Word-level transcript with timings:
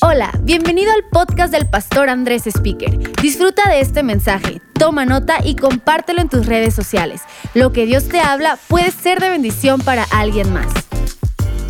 Hola, 0.00 0.32
bienvenido 0.42 0.92
al 0.92 1.04
podcast 1.10 1.52
del 1.52 1.68
pastor 1.68 2.08
Andrés 2.08 2.46
Speaker. 2.46 2.98
Disfruta 3.20 3.68
de 3.68 3.80
este 3.80 4.02
mensaje, 4.02 4.60
toma 4.78 5.04
nota 5.04 5.36
y 5.44 5.56
compártelo 5.56 6.20
en 6.20 6.28
tus 6.28 6.46
redes 6.46 6.74
sociales. 6.74 7.22
Lo 7.54 7.72
que 7.72 7.86
Dios 7.86 8.08
te 8.08 8.20
habla 8.20 8.58
puede 8.68 8.90
ser 8.90 9.20
de 9.20 9.30
bendición 9.30 9.80
para 9.80 10.04
alguien 10.10 10.52
más. 10.52 10.72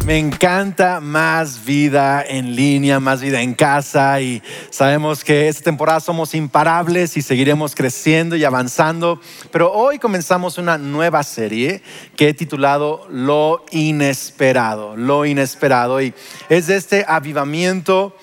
Me 0.04 0.19
encanta 0.19 1.01
más 1.01 1.65
vida 1.65 2.25
en 2.27 2.56
línea, 2.56 2.99
más 2.99 3.21
vida 3.21 3.40
en 3.40 3.54
casa 3.54 4.21
y 4.21 4.43
sabemos 4.69 5.22
que 5.22 5.47
esta 5.47 5.63
temporada 5.63 6.01
somos 6.01 6.35
imparables 6.35 7.17
y 7.17 7.22
seguiremos 7.22 7.76
creciendo 7.76 8.35
y 8.35 8.43
avanzando, 8.43 9.21
pero 9.53 9.72
hoy 9.72 10.01
comenzamos 10.01 10.58
una 10.58 10.76
nueva 10.76 11.22
serie 11.22 11.83
que 12.17 12.30
he 12.30 12.35
titulado 12.35 13.07
Lo 13.11 13.65
inesperado, 13.71 14.97
lo 14.97 15.25
inesperado 15.25 16.03
y 16.03 16.12
es 16.48 16.66
de 16.66 16.77
este 16.79 17.05
avivamiento 17.07 18.16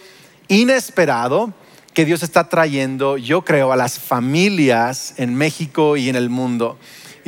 inesperado 0.50 1.54
que 1.93 2.04
Dios 2.04 2.24
está 2.24 2.50
trayendo, 2.50 3.16
yo 3.16 3.46
creo, 3.46 3.71
a 3.71 3.78
las 3.78 4.00
familias 4.00 5.14
en 5.16 5.34
México 5.34 5.96
y 5.96 6.10
en 6.10 6.18
el 6.18 6.30
mundo. 6.30 6.78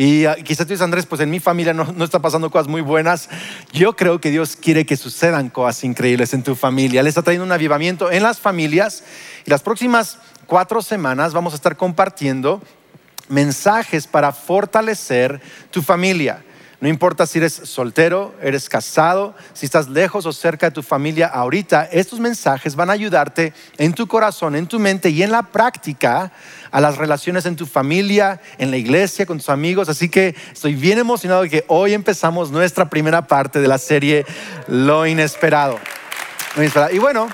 Y 0.01 0.25
uh, 0.25 0.33
quizás 0.43 0.65
tú 0.65 0.73
dices, 0.73 0.81
Andrés, 0.81 1.05
pues 1.05 1.21
en 1.21 1.29
mi 1.29 1.39
familia 1.39 1.75
no, 1.75 1.83
no, 1.95 2.03
está 2.03 2.17
pasando 2.17 2.49
cosas 2.49 2.67
muy 2.67 2.81
buenas. 2.81 3.29
Yo 3.71 3.95
creo 3.95 4.19
que 4.19 4.31
Dios 4.31 4.55
quiere 4.55 4.83
que 4.83 4.97
sucedan 4.97 5.49
cosas 5.49 5.83
increíbles 5.83 6.33
en 6.33 6.41
tu 6.41 6.55
familia. 6.55 7.01
Él 7.01 7.07
está 7.07 7.21
trayendo 7.21 7.45
un 7.45 7.51
avivamiento 7.51 8.11
en 8.11 8.23
las 8.23 8.39
familias. 8.39 9.03
Y 9.45 9.51
las 9.51 9.61
próximas 9.61 10.17
cuatro 10.47 10.81
semanas 10.81 11.33
vamos 11.33 11.53
a 11.53 11.55
estar 11.55 11.77
compartiendo 11.77 12.63
mensajes 13.29 14.07
para 14.07 14.31
fortalecer 14.31 15.39
tu 15.69 15.83
familia. 15.83 16.43
No 16.81 16.90
importa 16.90 17.27
si 17.27 17.38
eres 17.38 17.53
soltero, 17.53 18.34
eres 18.41 18.67
casado, 18.67 19.35
si 19.53 19.67
estás 19.67 19.88
lejos 19.88 20.26
o 20.26 20.34
cerca 20.34 20.66
de 20.66 20.71
tu 20.71 20.81
familia 20.81 21.27
ahorita, 21.27 21.85
estos 21.91 22.20
mensajes 22.20 22.76
van 22.76 22.90
a 22.90 22.94
ayudarte 22.94 23.54
en 23.77 23.94
tu 23.94 24.07
corazón, 24.07 24.55
en 24.55 24.66
tu 24.66 24.80
mente 24.80 25.12
y 25.12 25.21
en 25.21 25.32
la 25.32 25.43
práctica 25.43 26.32
a 26.71 26.82
las 26.82 26.98
relaciones 26.98 27.46
en 27.46 27.55
tu 27.55 27.68
familia, 27.68 28.41
en 28.57 28.71
la 28.71 28.77
iglesia, 28.77 29.27
con 29.27 29.38
tus 29.38 29.49
amigos. 29.49 29.90
Así 29.90 30.10
que 30.10 30.35
estoy 30.51 30.73
bien 30.73 30.98
emocionado 30.98 31.43
de 31.43 31.51
que 31.51 31.65
hoy 31.68 31.93
empezamos 31.93 32.49
nuestra 32.49 32.90
primera 32.90 33.27
parte 33.27 33.60
de 33.60 33.68
la 33.68 33.77
serie 33.77 34.26
Lo 34.68 35.05
Inesperado. 35.05 35.79
Y 36.91 36.98
bueno, 36.98 37.29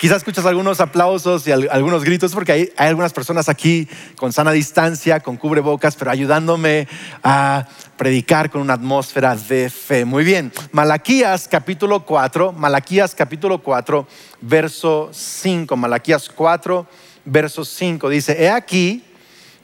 Quizás 0.00 0.16
escuchas 0.16 0.46
algunos 0.46 0.80
aplausos 0.80 1.46
y 1.46 1.52
algunos 1.52 2.04
gritos 2.04 2.32
porque 2.32 2.52
hay, 2.52 2.72
algunas 2.78 3.12
personas 3.12 3.50
aquí 3.50 3.86
con 4.16 4.32
sana 4.32 4.50
distancia, 4.50 5.20
con 5.20 5.36
cubrebocas, 5.36 5.94
pero 5.94 6.10
ayudándome 6.10 6.88
a 7.22 7.68
predicar 7.98 8.48
con 8.48 8.62
una 8.62 8.72
atmósfera 8.72 9.36
de 9.36 9.68
fe. 9.68 10.06
Muy 10.06 10.24
bien, 10.24 10.52
Malaquías 10.72 11.46
capítulo 11.48 12.06
4, 12.06 12.52
Malaquías 12.52 13.14
capítulo 13.14 13.62
4, 13.62 14.08
verso 14.40 15.10
5, 15.12 15.76
Malaquías 15.76 16.30
4, 16.30 16.86
verso 17.26 17.66
5 17.66 18.08
dice, 18.08 18.42
he 18.42 18.48
aquí, 18.48 19.04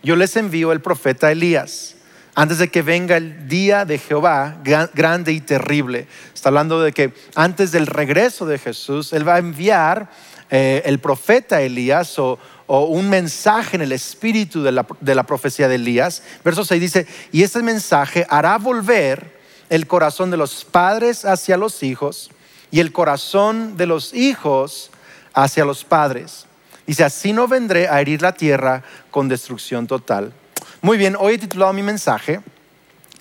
yo 0.02 0.16
les 0.16 0.36
envío 0.36 0.70
el 0.70 0.82
profeta 0.82 1.32
Elías 1.32 1.96
antes 2.36 2.58
de 2.58 2.68
que 2.68 2.82
venga 2.82 3.16
el 3.16 3.48
día 3.48 3.86
de 3.86 3.96
Jehová 3.96 4.58
grande 4.62 5.32
y 5.32 5.40
terrible. 5.40 6.06
Está 6.34 6.50
hablando 6.50 6.82
de 6.82 6.92
que 6.92 7.14
antes 7.34 7.72
del 7.72 7.86
regreso 7.86 8.44
de 8.44 8.58
Jesús, 8.58 9.14
Él 9.14 9.26
va 9.26 9.36
a 9.36 9.38
enviar 9.38 10.10
eh, 10.50 10.82
el 10.84 10.98
profeta 10.98 11.62
Elías 11.62 12.18
o, 12.18 12.38
un 12.68 13.08
mensaje 13.08 13.76
en 13.76 13.82
el 13.82 13.92
espíritu 13.92 14.62
de 14.62 14.72
la, 14.72 14.84
de 15.00 15.14
la 15.14 15.22
profecía 15.24 15.68
de 15.68 15.76
Elías. 15.76 16.22
Verso 16.44 16.64
6 16.64 16.80
dice, 16.80 17.06
y 17.30 17.44
ese 17.44 17.62
mensaje 17.62 18.26
hará 18.28 18.58
volver 18.58 19.36
el 19.70 19.86
corazón 19.86 20.30
de 20.30 20.36
los 20.36 20.64
padres 20.64 21.24
hacia 21.24 21.56
los 21.56 21.82
hijos 21.84 22.30
y 22.70 22.80
el 22.80 22.92
corazón 22.92 23.76
de 23.76 23.86
los 23.86 24.14
hijos 24.14 24.90
hacia 25.32 25.64
los 25.64 25.84
padres. 25.84 26.46
Dice, 26.86 27.04
así 27.04 27.32
no 27.32 27.48
vendré 27.48 27.88
a 27.88 28.00
herir 28.00 28.22
la 28.22 28.32
tierra 28.32 28.82
con 29.10 29.28
destrucción 29.28 29.86
total. 29.86 30.32
Muy 30.82 30.98
bien, 30.98 31.16
hoy 31.18 31.34
he 31.34 31.38
titulado 31.38 31.72
mi 31.72 31.82
mensaje 31.82 32.40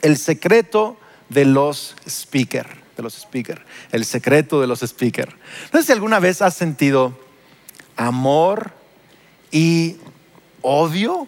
El 0.01 0.17
secreto 0.17 0.97
de 1.29 1.45
los 1.45 1.95
speaker, 2.07 2.67
de 2.95 3.03
los 3.03 3.15
speaker, 3.15 3.65
el 3.91 4.05
secreto 4.05 4.61
de 4.61 4.67
los 4.67 4.81
speaker. 4.83 5.35
No 5.73 5.79
sé 5.79 5.87
si 5.87 5.91
alguna 5.91 6.19
vez 6.19 6.41
has 6.41 6.53
sentido 6.53 7.17
amor 7.95 8.71
y 9.51 9.97
odio 10.61 11.27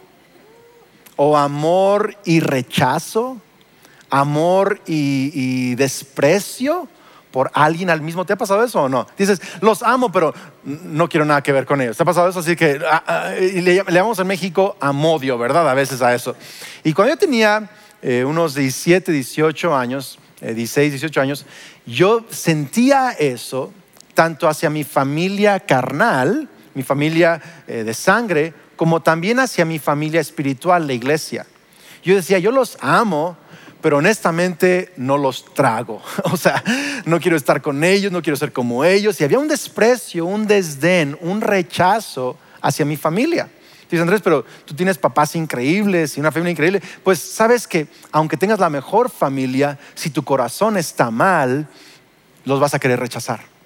o 1.16 1.36
amor 1.36 2.16
y 2.26 2.40
rechazo, 2.40 3.38
amor 4.10 4.80
y, 4.86 5.76
desprecio 5.76 6.88
por 7.32 7.52
alguien 7.54 7.90
al 7.90 8.02
mismo. 8.02 8.26
¿Te 8.26 8.34
ha 8.34 8.38
pasado 8.38 8.64
eso 8.64 8.84
o 8.84 8.90
no? 8.90 9.08
Dices, 9.18 9.42
los 9.62 9.84
amo, 9.84 10.12
pero 10.12 10.34
no 10.64 11.10
quiero 11.10 11.26
nada 11.26 11.42
que 11.42 11.52
ver 11.52 11.66
con 11.66 11.82
ellos. 11.82 11.98
¿Te 11.98 12.04
ha 12.04 12.06
pasado 12.06 12.30
eso? 12.30 12.40
Así 12.40 12.56
que 12.56 12.80
ah, 12.90 13.04
ah, 13.06 13.32
le, 13.40 13.76
llamamos 13.76 14.20
en 14.20 14.28
México 14.28 14.78
amodio, 14.80 15.38
¿verdad? 15.38 15.70
A 15.70 15.74
veces 15.74 16.02
a 16.02 16.14
eso. 16.14 16.36
Y 16.84 16.94
cuando 16.94 17.14
yo 17.14 17.20
tenía 17.20 17.70
eh, 18.02 18.24
unos 18.24 18.56
17, 18.56 19.12
18 19.12 19.76
años, 19.76 20.20
16, 20.42 20.88
eh, 20.88 20.92
18 20.92 21.22
años, 21.22 21.46
yo 21.86 22.24
sentía 22.30 23.12
eso 23.12 23.72
tanto 24.14 24.48
hacia 24.48 24.70
mi 24.70 24.84
familia 24.84 25.60
carnal, 25.60 26.50
mi 26.78 26.84
familia 26.84 27.42
eh, 27.68 27.84
de 27.84 27.94
sangre, 27.96 28.54
como 28.76 29.02
también 29.02 29.40
hacia 29.40 29.66
mi 29.66 29.80
familia 29.80 30.22
espiritual, 30.22 30.86
la 30.86 30.94
iglesia. 30.94 31.48
Yo 32.04 32.14
decía, 32.14 32.38
yo 32.38 32.52
los 32.52 32.78
amo, 32.82 33.36
pero 33.82 33.98
honestamente 33.98 34.94
no 34.96 35.18
los 35.18 35.44
trago. 35.56 36.04
O 36.32 36.38
sea, 36.38 36.64
no 37.06 37.20
quiero 37.20 37.36
estar 37.36 37.64
con 37.64 37.84
ellos, 37.84 38.12
no 38.12 38.22
quiero 38.22 38.38
ser 38.38 38.54
como 38.54 38.86
ellos. 38.86 39.20
Y 39.20 39.24
había 39.24 39.40
un 39.40 39.48
desprecio, 39.48 40.28
un 40.28 40.46
desdén, 40.46 41.18
un 41.20 41.42
rechazo 41.42 42.38
hacia 42.62 42.86
mi 42.86 42.96
familia. 42.96 43.50
Dice 43.90 44.04
Andrés, 44.04 44.22
pero 44.24 44.46
tú 44.66 44.76
tienes 44.76 45.00
papás 45.00 45.36
increíbles 45.36 46.16
y 46.16 46.20
una 46.20 46.32
familia 46.32 46.52
increíble. 46.52 46.84
Pues 47.04 47.18
sabes 47.18 47.68
que 47.68 47.88
aunque 48.12 48.38
tengas 48.38 48.60
la 48.60 48.70
mejor 48.70 49.10
familia, 49.10 49.80
si 49.96 50.12
tu 50.12 50.24
corazón 50.24 50.78
está 50.78 51.10
mal, 51.10 51.68
los 52.46 52.60
vas 52.60 52.76
a 52.76 52.80
querer 52.80 53.00
rechazar. 53.00 53.57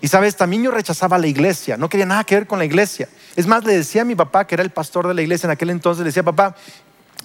Y 0.00 0.08
sabes, 0.08 0.36
también 0.36 0.62
yo 0.62 0.70
rechazaba 0.70 1.18
la 1.18 1.26
iglesia, 1.26 1.76
no 1.76 1.88
quería 1.88 2.06
nada 2.06 2.24
que 2.24 2.34
ver 2.34 2.46
con 2.46 2.58
la 2.58 2.64
iglesia. 2.64 3.08
Es 3.36 3.46
más, 3.46 3.64
le 3.64 3.76
decía 3.76 4.02
a 4.02 4.04
mi 4.04 4.14
papá, 4.14 4.46
que 4.46 4.54
era 4.54 4.62
el 4.62 4.70
pastor 4.70 5.06
de 5.06 5.14
la 5.14 5.22
iglesia 5.22 5.46
en 5.46 5.52
aquel 5.52 5.70
entonces, 5.70 6.00
le 6.00 6.08
decía, 6.08 6.22
papá, 6.22 6.56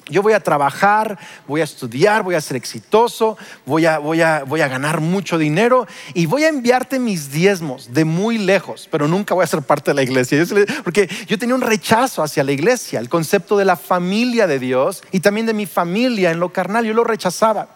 yo 0.07 0.21
voy 0.21 0.33
a 0.33 0.39
trabajar, 0.39 1.17
voy 1.47 1.61
a 1.61 1.63
estudiar, 1.63 2.21
voy 2.21 2.35
a 2.35 2.41
ser 2.41 2.57
exitoso, 2.57 3.37
voy 3.65 3.85
a, 3.85 3.97
voy, 3.97 4.21
a, 4.21 4.43
voy 4.43 4.61
a, 4.61 4.67
ganar 4.67 5.01
mucho 5.01 5.37
dinero 5.37 5.87
y 6.13 6.27
voy 6.27 6.43
a 6.43 6.49
enviarte 6.49 6.99
mis 6.99 7.31
diezmos 7.31 7.91
de 7.91 8.05
muy 8.05 8.37
lejos, 8.37 8.87
pero 8.91 9.07
nunca 9.07 9.33
voy 9.33 9.43
a 9.43 9.47
ser 9.47 9.63
parte 9.63 9.91
de 9.91 9.95
la 9.95 10.03
iglesia. 10.03 10.43
Porque 10.83 11.09
yo 11.27 11.39
tenía 11.39 11.55
un 11.55 11.61
rechazo 11.61 12.21
hacia 12.21 12.43
la 12.43 12.51
iglesia, 12.51 12.99
el 12.99 13.09
concepto 13.09 13.57
de 13.57 13.65
la 13.65 13.75
familia 13.75 14.47
de 14.47 14.59
Dios 14.59 15.01
y 15.11 15.21
también 15.21 15.47
de 15.47 15.53
mi 15.53 15.65
familia 15.65 16.31
en 16.31 16.39
lo 16.39 16.49
carnal, 16.49 16.85
yo 16.85 16.93
lo 16.93 17.03
rechazaba. 17.03 17.69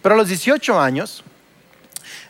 Pero 0.00 0.14
a 0.14 0.18
los 0.18 0.28
18 0.28 0.80
años, 0.80 1.24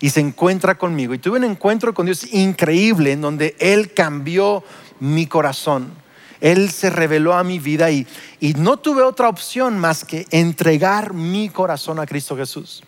y 0.00 0.10
se 0.10 0.20
encuentra 0.20 0.76
conmigo. 0.76 1.14
Y 1.14 1.18
tuve 1.18 1.38
un 1.38 1.44
encuentro 1.44 1.94
con 1.94 2.06
Dios 2.06 2.32
increíble 2.32 3.12
en 3.12 3.20
donde 3.20 3.54
Él 3.58 3.92
cambió 3.92 4.64
mi 4.98 5.26
corazón. 5.26 5.92
Él 6.40 6.70
se 6.70 6.88
reveló 6.88 7.34
a 7.34 7.44
mi 7.44 7.58
vida 7.58 7.90
y, 7.90 8.06
y 8.40 8.54
no 8.54 8.78
tuve 8.78 9.02
otra 9.02 9.28
opción 9.28 9.78
más 9.78 10.04
que 10.04 10.26
entregar 10.30 11.12
mi 11.12 11.50
corazón 11.50 11.98
a 11.98 12.06
Cristo 12.06 12.36
Jesús. 12.36 12.82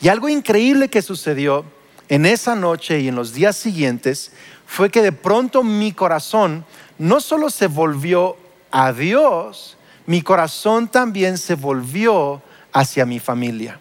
Y 0.00 0.08
algo 0.08 0.28
increíble 0.28 0.88
que 0.88 1.02
sucedió 1.02 1.64
en 2.12 2.26
esa 2.26 2.54
noche 2.54 3.00
y 3.00 3.08
en 3.08 3.14
los 3.14 3.32
días 3.32 3.56
siguientes 3.56 4.32
fue 4.66 4.90
que 4.90 5.00
de 5.00 5.12
pronto 5.12 5.62
mi 5.62 5.92
corazón 5.92 6.62
no 6.98 7.22
solo 7.22 7.48
se 7.48 7.68
volvió 7.68 8.36
a 8.70 8.92
Dios, 8.92 9.78
mi 10.04 10.20
corazón 10.20 10.88
también 10.88 11.38
se 11.38 11.54
volvió 11.54 12.42
hacia 12.70 13.06
mi 13.06 13.18
familia. 13.18 13.80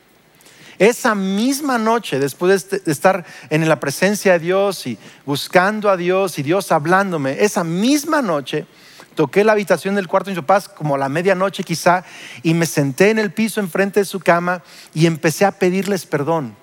Esa 0.80 1.13
misma 1.13 1.78
noche, 1.78 2.19
después 2.19 2.69
de 2.69 2.81
estar 2.89 3.25
en 3.50 3.68
la 3.68 3.81
presencia 3.81 4.31
de 4.31 4.39
Dios 4.39 4.88
y 4.88 4.98
buscando 5.25 5.89
a 5.89 5.98
Dios 5.98 6.39
y 6.39 6.44
Dios 6.44 6.72
hablándome, 6.72 7.44
esa 7.44 7.66
misma 7.66 8.22
noche 8.22 8.66
toqué 9.13 9.44
la 9.44 9.51
habitación 9.51 9.95
del 9.95 10.07
cuarto 10.07 10.30
de 10.30 10.38
mi 10.38 10.42
papá 10.42 10.62
como 10.74 10.95
a 10.95 10.98
la 10.98 11.10
medianoche 11.10 11.66
quizá 11.66 12.06
y 12.44 12.54
me 12.54 12.66
senté 12.66 13.10
en 13.10 13.19
el 13.19 13.34
piso 13.34 13.60
enfrente 13.60 14.00
de 14.00 14.06
su 14.06 14.22
cama 14.22 14.63
y 14.94 15.06
empecé 15.06 15.44
a 15.44 15.51
pedirles 15.51 16.06
perdón 16.06 16.61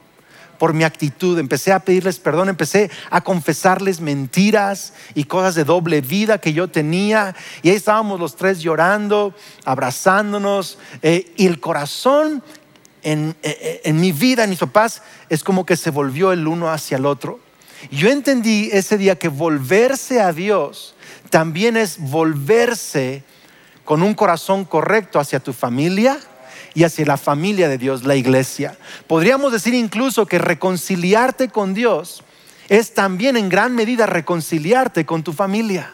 por 0.59 0.75
mi 0.75 0.85
actitud, 0.85 1.39
empecé 1.39 1.73
a 1.73 1.81
pedirles 1.81 2.19
perdón, 2.19 2.49
empecé 2.49 2.91
a 3.11 3.21
confesarles 3.21 4.01
mentiras 4.01 4.93
y 5.15 5.25
cosas 5.25 5.55
de 5.55 5.65
doble 5.65 6.01
vida 6.01 6.39
que 6.39 6.53
yo 6.53 6.69
tenía. 6.69 7.35
Y 7.63 7.71
ahí 7.71 7.77
estábamos 7.77 8.21
los 8.21 8.37
tres 8.37 8.61
llorando, 8.61 9.35
abrazándonos. 9.65 10.79
Eh, 11.03 11.33
y 11.37 11.47
el 11.47 11.61
corazón 11.61 12.43
en, 13.03 13.37
eh, 13.43 13.83
en, 13.85 14.01
mi 14.01 14.13
vida, 14.13 14.45
en 14.45 14.51
mis 14.51 14.59
papás, 14.59 15.03
es 15.29 15.45
como 15.45 15.65
que 15.65 15.77
se 15.77 15.91
volvió 15.91 16.33
el 16.33 16.47
uno 16.47 16.71
hacia 16.71 16.97
el 16.97 17.07
otro. 17.07 17.41
yo 17.91 18.11
entendí 18.11 18.71
ese 18.73 18.99
día 18.99 19.17
que 19.17 19.29
volverse 19.29 20.21
a 20.21 20.33
Dios 20.33 20.95
también 21.31 21.77
es 21.77 21.99
volverse 21.99 23.23
con 23.85 24.03
un 24.03 24.15
corazón 24.15 24.65
correcto 24.65 25.21
hacia 25.21 25.41
tu 25.41 25.53
familia 25.53 26.19
y 26.79 26.85
hacia 26.85 27.05
la 27.07 27.17
familia 27.17 27.69
de 27.69 27.77
Dios, 27.77 28.05
la 28.05 28.15
iglesia. 28.15 28.79
Podríamos 29.09 29.51
decir 29.51 29.75
incluso 29.75 30.27
que 30.27 30.39
reconciliarte 30.39 31.49
con 31.49 31.75
Dios 31.75 32.23
es 32.69 32.95
también 32.95 33.37
en 33.37 33.49
gran 33.49 33.75
medida 33.75 34.07
reconciliarte 34.07 35.05
con 35.05 35.25
tu 35.25 35.33
familia. 35.33 35.93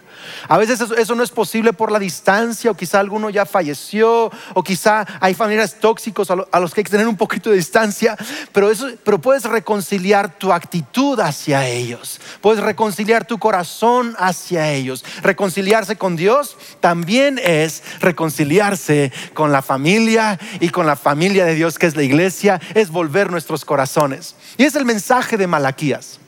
A 0.49 0.59
veces 0.59 0.81
eso, 0.81 1.15
no 1.15 1.23
es 1.23 1.31
posible 1.31 1.73
por 1.73 1.91
la 1.91 1.99
distancia 1.99 2.71
o 2.71 2.75
quizá 2.75 3.01
alguno 3.01 3.31
ya 3.31 3.47
falleció 3.47 4.31
o 4.55 4.63
quizá 4.63 5.07
hay 5.21 5.35
familiares 5.35 5.79
tóxicos 5.81 6.31
a, 6.31 6.61
los 6.61 6.75
que 6.75 6.81
hay 6.81 6.85
que 6.85 6.91
tener 6.91 7.09
un 7.09 7.17
poquito 7.17 7.51
de 7.51 7.57
distancia, 7.57 8.17
pero, 8.53 8.71
eso, 8.71 8.89
pero 9.05 9.21
puedes 9.21 9.45
reconciliar 9.45 10.39
tu 10.39 10.53
actitud 10.53 11.19
hacia 11.21 11.67
ellos, 11.67 12.21
puedes 12.41 12.63
reconciliar 12.63 13.27
tu 13.27 13.39
corazón 13.39 14.15
hacia 14.19 14.71
ellos. 14.73 15.05
Reconciliarse 15.23 15.97
con 15.97 16.17
Dios 16.17 16.57
también 16.81 17.41
es 17.43 17.83
reconciliarse 18.01 19.13
con 19.33 19.53
la 19.53 19.63
familia 19.63 20.39
y 20.61 20.71
con 20.71 20.87
la 20.87 20.97
familia 20.97 21.45
de 21.45 21.55
Dios 21.55 21.79
que 21.79 21.87
es 21.87 21.97
la 21.97 22.03
iglesia, 22.03 22.61
es 22.75 22.91
volver 22.91 23.31
nuestros 23.31 23.65
corazones. 23.65 24.35
Y 24.57 24.65
es 24.65 24.75
el 24.75 24.85
mensaje 24.85 25.37
de 25.37 25.47
Malaquías 25.47 26.21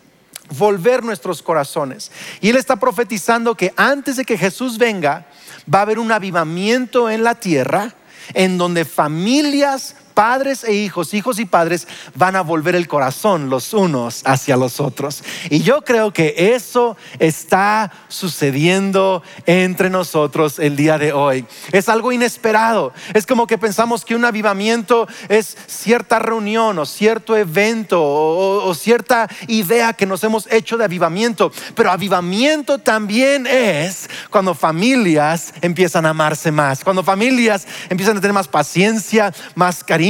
volver 0.50 1.04
nuestros 1.04 1.42
corazones. 1.42 2.10
Y 2.40 2.50
él 2.50 2.56
está 2.56 2.76
profetizando 2.76 3.54
que 3.54 3.72
antes 3.76 4.16
de 4.16 4.24
que 4.24 4.38
Jesús 4.38 4.78
venga, 4.78 5.26
va 5.72 5.80
a 5.80 5.82
haber 5.82 5.98
un 5.98 6.12
avivamiento 6.12 7.10
en 7.10 7.24
la 7.24 7.34
tierra 7.34 7.94
en 8.34 8.58
donde 8.58 8.84
familias 8.84 9.94
padres 10.16 10.64
e 10.64 10.72
hijos, 10.72 11.12
hijos 11.12 11.38
y 11.38 11.44
padres 11.44 11.86
van 12.14 12.36
a 12.36 12.40
volver 12.40 12.74
el 12.74 12.88
corazón 12.88 13.50
los 13.50 13.74
unos 13.74 14.22
hacia 14.24 14.56
los 14.56 14.80
otros. 14.80 15.22
Y 15.50 15.60
yo 15.60 15.82
creo 15.82 16.10
que 16.10 16.54
eso 16.54 16.96
está 17.18 17.92
sucediendo 18.08 19.22
entre 19.44 19.90
nosotros 19.90 20.58
el 20.58 20.74
día 20.74 20.96
de 20.96 21.12
hoy. 21.12 21.44
Es 21.70 21.90
algo 21.90 22.12
inesperado. 22.12 22.94
Es 23.12 23.26
como 23.26 23.46
que 23.46 23.58
pensamos 23.58 24.06
que 24.06 24.14
un 24.14 24.24
avivamiento 24.24 25.06
es 25.28 25.54
cierta 25.66 26.18
reunión 26.18 26.78
o 26.78 26.86
cierto 26.86 27.36
evento 27.36 28.02
o, 28.02 28.74
cierta 28.74 29.28
idea 29.48 29.92
que 29.92 30.06
nos 30.06 30.24
hemos 30.24 30.50
hecho 30.50 30.78
de 30.78 30.84
avivamiento. 30.84 31.52
Pero 31.74 31.90
avivamiento 31.90 32.78
también 32.78 33.46
es 33.46 34.08
cuando 34.30 34.54
familias 34.54 35.52
empiezan 35.60 36.06
a 36.06 36.10
amarse 36.10 36.50
más, 36.50 36.82
cuando 36.82 37.04
familias 37.04 37.66
empiezan 37.90 38.16
a 38.16 38.20
tener 38.22 38.32
más 38.32 38.48
paciencia, 38.48 39.34
más 39.54 39.84
cariño 39.84 40.05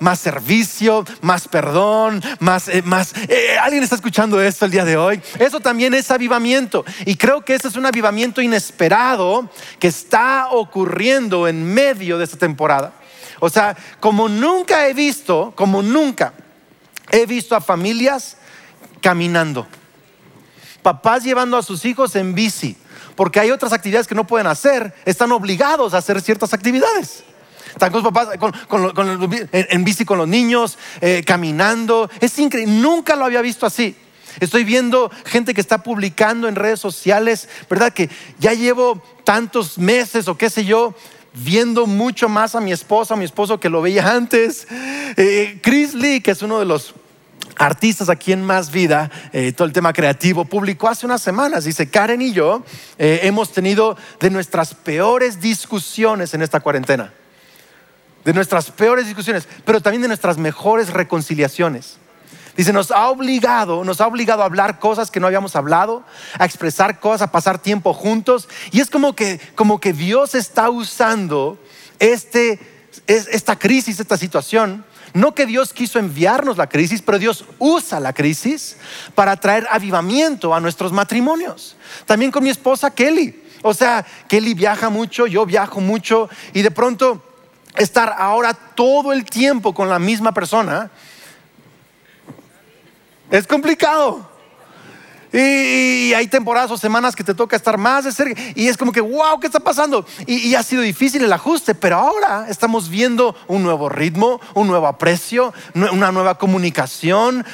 más 0.00 0.20
servicio, 0.20 1.04
más 1.20 1.48
perdón, 1.48 2.22
más... 2.40 2.68
Eh, 2.68 2.82
más 2.82 3.14
eh, 3.28 3.56
¿Alguien 3.60 3.82
está 3.82 3.96
escuchando 3.96 4.40
esto 4.40 4.64
el 4.64 4.70
día 4.70 4.84
de 4.84 4.96
hoy? 4.96 5.20
Eso 5.38 5.60
también 5.60 5.94
es 5.94 6.10
avivamiento. 6.10 6.84
Y 7.06 7.16
creo 7.16 7.44
que 7.44 7.54
ese 7.54 7.68
es 7.68 7.76
un 7.76 7.86
avivamiento 7.86 8.40
inesperado 8.40 9.48
que 9.78 9.88
está 9.88 10.48
ocurriendo 10.50 11.48
en 11.48 11.64
medio 11.64 12.18
de 12.18 12.24
esta 12.24 12.36
temporada. 12.36 12.92
O 13.40 13.48
sea, 13.48 13.76
como 14.00 14.28
nunca 14.28 14.88
he 14.88 14.94
visto, 14.94 15.52
como 15.56 15.82
nunca 15.82 16.32
he 17.10 17.26
visto 17.26 17.54
a 17.56 17.60
familias 17.60 18.36
caminando. 19.00 19.66
Papás 20.82 21.24
llevando 21.24 21.56
a 21.56 21.62
sus 21.62 21.84
hijos 21.84 22.14
en 22.16 22.34
bici, 22.34 22.76
porque 23.16 23.40
hay 23.40 23.50
otras 23.50 23.72
actividades 23.72 24.06
que 24.06 24.14
no 24.14 24.26
pueden 24.26 24.46
hacer, 24.46 24.94
están 25.04 25.32
obligados 25.32 25.94
a 25.94 25.98
hacer 25.98 26.20
ciertas 26.20 26.52
actividades. 26.52 27.24
Están 27.74 27.90
con 27.90 28.04
papás 28.04 28.28
en, 29.52 29.84
bici 29.84 30.04
con 30.04 30.18
los 30.18 30.28
niños, 30.28 30.78
eh, 31.00 31.24
caminando. 31.26 32.08
Es 32.20 32.38
increíble, 32.38 32.72
nunca 32.72 33.16
lo 33.16 33.24
había 33.24 33.42
visto 33.42 33.66
así. 33.66 33.96
Estoy 34.38 34.62
viendo 34.62 35.10
gente 35.26 35.54
que 35.54 35.60
está 35.60 35.78
publicando 35.82 36.46
en 36.46 36.54
redes 36.54 36.78
sociales, 36.78 37.48
¿verdad? 37.68 37.92
Que 37.92 38.08
ya 38.38 38.52
llevo 38.52 39.02
tantos 39.24 39.76
meses 39.76 40.28
o 40.28 40.38
qué 40.38 40.50
sé 40.50 40.64
yo, 40.64 40.94
viendo 41.32 41.86
mucho 41.86 42.28
más 42.28 42.54
a 42.54 42.60
mi 42.60 42.70
esposa, 42.70 43.14
a 43.14 43.16
mi 43.16 43.24
esposo 43.24 43.58
que 43.58 43.68
lo 43.68 43.82
veía 43.82 44.08
antes. 44.14 44.68
Eh, 45.16 45.58
Chris 45.60 45.94
Lee, 45.94 46.20
que 46.20 46.30
es 46.30 46.42
uno 46.42 46.60
de 46.60 46.66
los 46.66 46.94
artistas 47.56 48.08
aquí 48.08 48.32
en 48.32 48.44
Más 48.44 48.70
Vida, 48.70 49.10
eh, 49.32 49.52
todo 49.52 49.66
el 49.66 49.72
tema 49.72 49.92
creativo, 49.92 50.44
publicó 50.44 50.88
hace 50.88 51.06
unas 51.06 51.22
semanas, 51.22 51.64
dice, 51.64 51.90
Karen 51.90 52.22
y 52.22 52.32
yo 52.32 52.64
hemos 52.98 53.52
tenido 53.52 53.96
de 54.20 54.30
nuestras 54.30 54.74
peores 54.74 55.40
discusiones 55.40 56.34
en 56.34 56.42
esta 56.42 56.60
cuarentena 56.60 57.12
de 58.24 58.32
nuestras 58.32 58.70
peores 58.70 59.06
discusiones, 59.06 59.46
pero 59.64 59.80
también 59.80 60.02
de 60.02 60.08
nuestras 60.08 60.38
mejores 60.38 60.90
reconciliaciones. 60.90 61.98
Dice, 62.56 62.72
nos 62.72 62.90
ha 62.92 63.08
obligado, 63.08 63.84
nos 63.84 64.00
ha 64.00 64.06
obligado 64.06 64.42
a 64.42 64.46
hablar 64.46 64.78
cosas 64.78 65.10
que 65.10 65.18
no 65.18 65.26
habíamos 65.26 65.56
hablado, 65.56 66.04
a 66.38 66.44
expresar 66.44 67.00
cosas, 67.00 67.22
a 67.22 67.32
pasar 67.32 67.58
tiempo 67.58 67.92
juntos. 67.92 68.48
Y 68.70 68.80
es 68.80 68.90
como 68.90 69.16
que, 69.16 69.40
como 69.56 69.80
que 69.80 69.92
Dios 69.92 70.36
está 70.36 70.70
usando 70.70 71.58
este, 71.98 72.60
esta 73.06 73.56
crisis, 73.56 73.98
esta 73.98 74.16
situación. 74.16 74.84
No 75.14 75.34
que 75.34 75.46
Dios 75.46 75.72
quiso 75.72 75.98
enviarnos 75.98 76.56
la 76.56 76.68
crisis, 76.68 77.02
pero 77.02 77.18
Dios 77.18 77.44
usa 77.58 77.98
la 77.98 78.12
crisis 78.12 78.76
para 79.14 79.36
traer 79.36 79.66
avivamiento 79.70 80.54
a 80.54 80.60
nuestros 80.60 80.92
matrimonios. 80.92 81.76
También 82.06 82.30
con 82.30 82.44
mi 82.44 82.50
esposa 82.50 82.92
Kelly. 82.92 83.42
O 83.62 83.74
sea, 83.74 84.04
Kelly 84.28 84.54
viaja 84.54 84.90
mucho, 84.90 85.26
yo 85.26 85.44
viajo 85.46 85.80
mucho 85.80 86.28
y 86.52 86.62
de 86.62 86.70
pronto 86.70 87.33
estar 87.76 88.14
ahora 88.18 88.54
todo 88.54 89.12
el 89.12 89.24
tiempo 89.24 89.74
con 89.74 89.88
la 89.88 89.98
misma 89.98 90.32
persona, 90.32 90.90
es 93.30 93.46
complicado. 93.46 94.33
Y, 95.34 96.14
hay 96.14 96.28
temporadas 96.28 96.70
o 96.70 96.78
semanas 96.78 97.16
que 97.16 97.24
te 97.24 97.34
toca 97.34 97.56
estar 97.56 97.76
más 97.76 98.04
de 98.04 98.12
cerca 98.12 98.40
y 98.54 98.68
es 98.68 98.76
como 98.76 98.92
que, 98.92 99.00
wow, 99.00 99.40
¿qué 99.40 99.48
está 99.48 99.58
pasando? 99.58 100.06
Y, 100.26 100.54
ha 100.54 100.62
sido 100.62 100.82
difícil 100.82 101.24
el 101.24 101.32
ajuste, 101.32 101.74
pero 101.74 101.96
ahora 101.96 102.46
estamos 102.48 102.88
viendo 102.88 103.34
un 103.48 103.64
nuevo 103.64 103.88
ritmo, 103.88 104.40
un 104.54 104.68
nuevo 104.68 104.86
aprecio, 104.86 105.52
una 105.74 106.12
nueva 106.12 106.38
comunicación. 106.38 107.44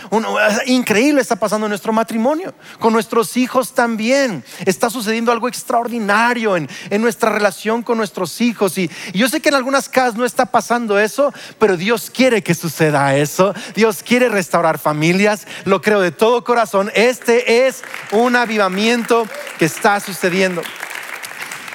increíble 0.67 1.23
está 1.23 1.37
pasando 1.37 1.67
en 1.67 1.71
nuestro 1.71 1.95
matrimonio, 1.95 2.53
con 2.79 2.93
nuestros 2.93 3.39
hijos 3.39 3.73
también. 3.73 4.45
Está 4.67 4.91
sucediendo 4.91 5.33
algo 5.33 5.49
extraordinario 5.49 6.57
en, 6.57 6.69
nuestra 7.01 7.31
relación 7.31 7.83
con 7.83 7.97
nuestros 7.97 8.43
hijos. 8.43 8.77
Y, 8.77 8.91
y 9.15 9.19
yo 9.19 9.29
sé 9.29 9.41
que 9.41 9.49
en 9.49 9.55
algunas 9.55 9.89
casas 9.89 10.17
no 10.17 10.27
está 10.27 10.45
pasando 10.45 10.99
eso, 10.99 11.33
pero 11.59 11.79
Dios 11.79 12.11
quiere 12.11 12.43
que 12.43 12.55
suceda 12.55 13.17
eso. 13.17 13.55
Dios 13.75 14.03
quiere 14.03 14.29
restaurar 14.29 14.79
familias, 14.79 15.47
lo 15.65 15.81
creo 15.81 16.01
de 16.01 16.13
todo 16.13 16.45
corazón. 16.45 16.91
Este 16.95 17.67
es 17.67 17.70
un 18.13 18.37
avivamiento 18.37 19.27
que 19.59 19.65
está 19.65 20.01
sucediendo. 20.01 20.63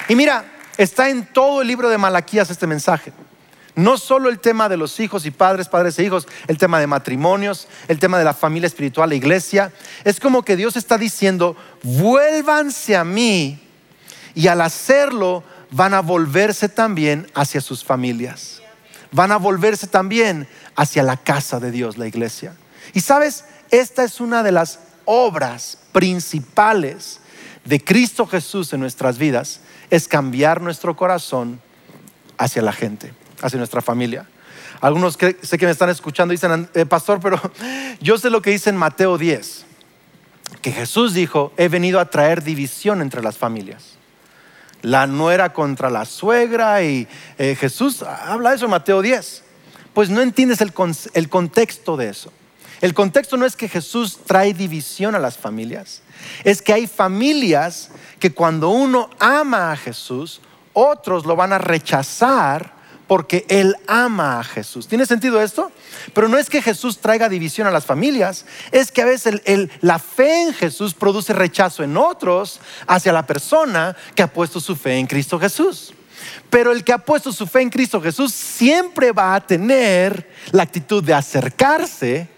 Y 0.08 0.14
mira, 0.14 0.44
está 0.76 1.08
en 1.08 1.26
todo 1.26 1.62
el 1.62 1.68
libro 1.68 1.88
de 1.88 1.98
Malaquías 1.98 2.50
este 2.50 2.66
mensaje. 2.66 3.12
No 3.74 3.98
solo 3.98 4.30
el 4.30 4.38
tema 4.38 4.70
de 4.70 4.78
los 4.78 4.98
hijos 5.00 5.26
y 5.26 5.30
padres, 5.30 5.68
padres 5.68 5.98
e 5.98 6.04
hijos, 6.04 6.26
el 6.46 6.56
tema 6.56 6.80
de 6.80 6.86
matrimonios, 6.86 7.68
el 7.88 7.98
tema 7.98 8.18
de 8.18 8.24
la 8.24 8.32
familia 8.32 8.66
espiritual, 8.66 9.10
la 9.10 9.14
iglesia. 9.14 9.70
Es 10.02 10.18
como 10.18 10.42
que 10.42 10.56
Dios 10.56 10.76
está 10.76 10.96
diciendo, 10.96 11.56
vuélvanse 11.82 12.96
a 12.96 13.04
mí 13.04 13.60
y 14.34 14.48
al 14.48 14.62
hacerlo 14.62 15.44
van 15.70 15.92
a 15.92 16.00
volverse 16.00 16.70
también 16.70 17.30
hacia 17.34 17.60
sus 17.60 17.84
familias. 17.84 18.62
Van 19.12 19.30
a 19.30 19.36
volverse 19.36 19.86
también 19.86 20.48
hacia 20.74 21.02
la 21.02 21.18
casa 21.18 21.60
de 21.60 21.70
Dios, 21.70 21.98
la 21.98 22.06
iglesia. 22.06 22.54
Y 22.94 23.00
sabes, 23.00 23.44
esta 23.70 24.04
es 24.04 24.20
una 24.20 24.42
de 24.42 24.52
las 24.52 24.78
obras 25.06 25.78
principales 25.92 27.20
de 27.64 27.82
Cristo 27.82 28.26
Jesús 28.26 28.72
en 28.72 28.80
nuestras 28.80 29.18
vidas 29.18 29.60
es 29.90 30.06
cambiar 30.06 30.60
nuestro 30.60 30.94
corazón 30.96 31.60
hacia 32.38 32.62
la 32.62 32.72
gente, 32.72 33.12
hacia 33.40 33.58
nuestra 33.58 33.80
familia. 33.80 34.28
Algunos 34.80 35.16
que, 35.16 35.36
sé 35.42 35.56
que 35.56 35.66
me 35.66 35.72
están 35.72 35.88
escuchando 35.88 36.32
dicen, 36.32 36.68
eh, 36.74 36.84
pastor, 36.84 37.18
pero 37.20 37.40
yo 38.00 38.18
sé 38.18 38.30
lo 38.30 38.42
que 38.42 38.50
dice 38.50 38.70
en 38.70 38.76
Mateo 38.76 39.16
10, 39.16 39.64
que 40.60 40.72
Jesús 40.72 41.14
dijo, 41.14 41.52
he 41.56 41.68
venido 41.68 41.98
a 41.98 42.10
traer 42.10 42.42
división 42.42 43.00
entre 43.00 43.22
las 43.22 43.38
familias. 43.38 43.94
La 44.82 45.06
nuera 45.06 45.52
contra 45.52 45.90
la 45.90 46.04
suegra 46.04 46.82
y 46.82 47.08
eh, 47.38 47.56
Jesús 47.58 48.02
habla 48.02 48.50
de 48.50 48.56
eso 48.56 48.66
en 48.66 48.70
Mateo 48.70 49.02
10. 49.02 49.42
Pues 49.94 50.10
no 50.10 50.20
entiendes 50.20 50.60
el 50.60 51.28
contexto 51.28 51.96
de 51.96 52.10
eso. 52.10 52.30
El 52.80 52.94
contexto 52.94 53.36
no 53.36 53.46
es 53.46 53.56
que 53.56 53.68
Jesús 53.68 54.18
trae 54.26 54.52
división 54.52 55.14
a 55.14 55.18
las 55.18 55.38
familias, 55.38 56.02
es 56.44 56.60
que 56.60 56.72
hay 56.72 56.86
familias 56.86 57.90
que 58.18 58.32
cuando 58.32 58.68
uno 58.68 59.10
ama 59.18 59.72
a 59.72 59.76
Jesús, 59.76 60.40
otros 60.72 61.24
lo 61.24 61.36
van 61.36 61.52
a 61.52 61.58
rechazar 61.58 62.76
porque 63.06 63.46
Él 63.48 63.76
ama 63.86 64.40
a 64.40 64.44
Jesús. 64.44 64.88
¿Tiene 64.88 65.06
sentido 65.06 65.40
esto? 65.40 65.70
Pero 66.12 66.28
no 66.28 66.38
es 66.38 66.50
que 66.50 66.60
Jesús 66.60 66.98
traiga 66.98 67.28
división 67.28 67.66
a 67.66 67.70
las 67.70 67.86
familias, 67.86 68.44
es 68.72 68.90
que 68.90 69.02
a 69.02 69.06
veces 69.06 69.40
la 69.80 69.98
fe 69.98 70.42
en 70.42 70.52
Jesús 70.52 70.92
produce 70.92 71.32
rechazo 71.32 71.82
en 71.82 71.96
otros 71.96 72.60
hacia 72.86 73.12
la 73.12 73.26
persona 73.26 73.96
que 74.14 74.22
ha 74.22 74.32
puesto 74.32 74.60
su 74.60 74.76
fe 74.76 74.98
en 74.98 75.06
Cristo 75.06 75.38
Jesús. 75.38 75.94
Pero 76.50 76.72
el 76.72 76.82
que 76.82 76.92
ha 76.92 76.98
puesto 76.98 77.32
su 77.32 77.46
fe 77.46 77.62
en 77.62 77.70
Cristo 77.70 78.00
Jesús 78.00 78.32
siempre 78.32 79.12
va 79.12 79.34
a 79.34 79.46
tener 79.46 80.30
la 80.50 80.64
actitud 80.64 81.02
de 81.02 81.14
acercarse 81.14 82.35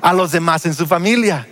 a 0.00 0.12
los 0.12 0.32
demás 0.32 0.66
en 0.66 0.74
su 0.74 0.86
familia. 0.86 1.46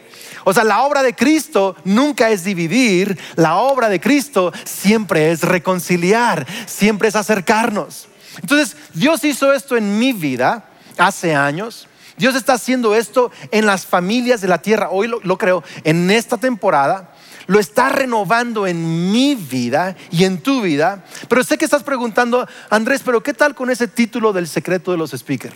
O 0.44 0.52
sea, 0.52 0.62
la 0.62 0.82
obra 0.82 1.02
de 1.02 1.14
Cristo 1.14 1.74
nunca 1.84 2.30
es 2.30 2.44
dividir, 2.44 3.18
la 3.36 3.56
obra 3.56 3.88
de 3.88 4.00
Cristo 4.00 4.52
siempre 4.64 5.30
es 5.32 5.40
reconciliar, 5.40 6.46
siempre 6.66 7.08
es 7.08 7.16
acercarnos. 7.16 8.08
Entonces, 8.40 8.76
Dios 8.92 9.24
hizo 9.24 9.52
esto 9.52 9.76
en 9.76 9.98
mi 9.98 10.12
vida 10.12 10.68
hace 10.98 11.34
años. 11.34 11.88
Dios 12.16 12.36
está 12.36 12.54
haciendo 12.54 12.94
esto 12.94 13.30
en 13.50 13.66
las 13.66 13.86
familias 13.86 14.40
de 14.40 14.48
la 14.48 14.58
tierra. 14.58 14.90
Hoy 14.90 15.08
lo, 15.08 15.38
creo, 15.38 15.64
en 15.82 16.10
esta 16.10 16.36
temporada. 16.36 17.10
Lo 17.46 17.58
está 17.58 17.90
renovando 17.90 18.66
en 18.66 19.12
mi 19.12 19.34
vida 19.34 19.96
y 20.10 20.24
en 20.24 20.40
tu 20.40 20.62
vida. 20.62 21.04
Pero 21.28 21.44
sé 21.44 21.58
que 21.58 21.64
estás 21.64 21.82
preguntando, 21.82 22.46
Andrés, 22.70 23.02
pero 23.04 23.22
¿qué 23.22 23.34
tal 23.34 23.54
con 23.54 23.70
ese 23.70 23.88
título 23.88 24.32
del 24.32 24.48
secreto 24.48 24.92
de 24.92 24.98
los 24.98 25.10
speakers? 25.10 25.54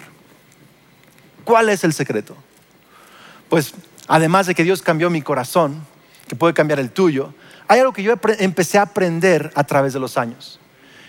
¿Cuál 1.44 1.70
es 1.70 1.84
el 1.84 1.94
secreto? 1.94 2.36
Pues 3.48 3.74
además 4.06 4.46
de 4.46 4.54
que 4.54 4.64
Dios 4.64 4.82
cambió 4.82 5.10
mi 5.10 5.22
corazón, 5.22 5.84
que 6.26 6.36
puede 6.36 6.54
cambiar 6.54 6.78
el 6.80 6.90
tuyo, 6.90 7.34
hay 7.66 7.80
algo 7.80 7.92
que 7.92 8.02
yo 8.02 8.14
empecé 8.38 8.78
a 8.78 8.82
aprender 8.82 9.50
a 9.54 9.64
través 9.64 9.92
de 9.92 10.00
los 10.00 10.16
años. 10.16 10.58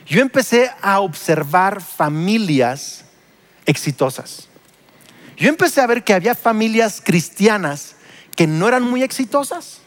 Yo 0.05 0.21
empecé 0.21 0.71
a 0.81 0.99
observar 0.99 1.81
familias 1.81 3.05
exitosas. 3.65 4.47
Yo 5.37 5.47
empecé 5.47 5.81
a 5.81 5.87
ver 5.87 6.03
que 6.03 6.13
había 6.13 6.35
familias 6.35 7.01
cristianas 7.03 7.95
que 8.35 8.47
no 8.47 8.67
eran 8.67 8.83
muy 8.83 9.03
exitosas 9.03 9.79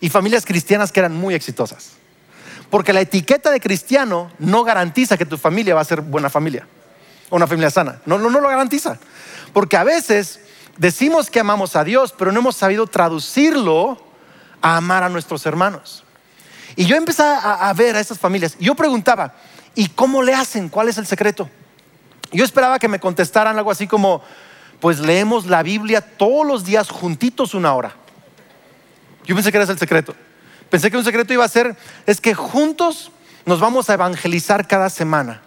y 0.00 0.10
familias 0.10 0.44
cristianas 0.44 0.92
que 0.92 1.00
eran 1.00 1.14
muy 1.14 1.34
exitosas. 1.34 1.92
Porque 2.70 2.92
la 2.92 3.00
etiqueta 3.00 3.50
de 3.50 3.60
cristiano 3.60 4.30
no 4.38 4.64
garantiza 4.64 5.16
que 5.16 5.26
tu 5.26 5.38
familia 5.38 5.74
va 5.74 5.80
a 5.80 5.84
ser 5.84 6.00
buena 6.00 6.30
familia 6.30 6.66
o 7.30 7.36
una 7.36 7.46
familia 7.46 7.70
sana. 7.70 8.00
No, 8.06 8.18
no, 8.18 8.30
no 8.30 8.40
lo 8.40 8.48
garantiza. 8.48 8.98
Porque 9.52 9.76
a 9.76 9.84
veces 9.84 10.40
decimos 10.76 11.30
que 11.30 11.40
amamos 11.40 11.76
a 11.76 11.84
Dios, 11.84 12.14
pero 12.16 12.32
no 12.32 12.40
hemos 12.40 12.56
sabido 12.56 12.86
traducirlo 12.86 13.98
a 14.60 14.76
amar 14.76 15.02
a 15.02 15.08
nuestros 15.08 15.44
hermanos. 15.46 16.04
Y 16.76 16.86
yo 16.86 16.96
empecé 16.96 17.22
a, 17.22 17.72
ver 17.76 17.96
a 17.96 18.00
esas 18.00 18.18
familias. 18.18 18.56
Yo 18.58 18.74
preguntaba, 18.74 19.34
¿y 19.74 19.88
cómo 19.88 20.22
le 20.22 20.34
hacen? 20.34 20.68
¿Cuál 20.68 20.88
es 20.88 20.98
el 20.98 21.06
secreto? 21.06 21.50
Yo 22.32 22.44
esperaba 22.44 22.78
que 22.78 22.88
me 22.88 22.98
contestaran 22.98 23.58
algo 23.58 23.70
así 23.70 23.86
como, 23.86 24.22
pues 24.80 24.98
leemos 24.98 25.46
la 25.46 25.62
Biblia 25.62 26.00
todos 26.00 26.46
los 26.46 26.64
días 26.64 26.88
juntitos 26.88 27.54
una 27.54 27.74
hora. 27.74 27.94
Yo 29.24 29.34
pensé 29.34 29.50
que 29.50 29.58
era 29.58 29.64
ese 29.64 29.72
el 29.72 29.78
secreto. 29.78 30.14
Pensé 30.70 30.90
que 30.90 30.96
un 30.96 31.04
secreto 31.04 31.34
iba 31.34 31.44
a 31.44 31.48
ser, 31.48 31.76
es 32.06 32.20
que 32.20 32.34
juntos 32.34 33.12
nos 33.44 33.60
vamos 33.60 33.90
a 33.90 33.94
evangelizar 33.94 34.66
cada 34.66 34.88
semana. 34.88 35.42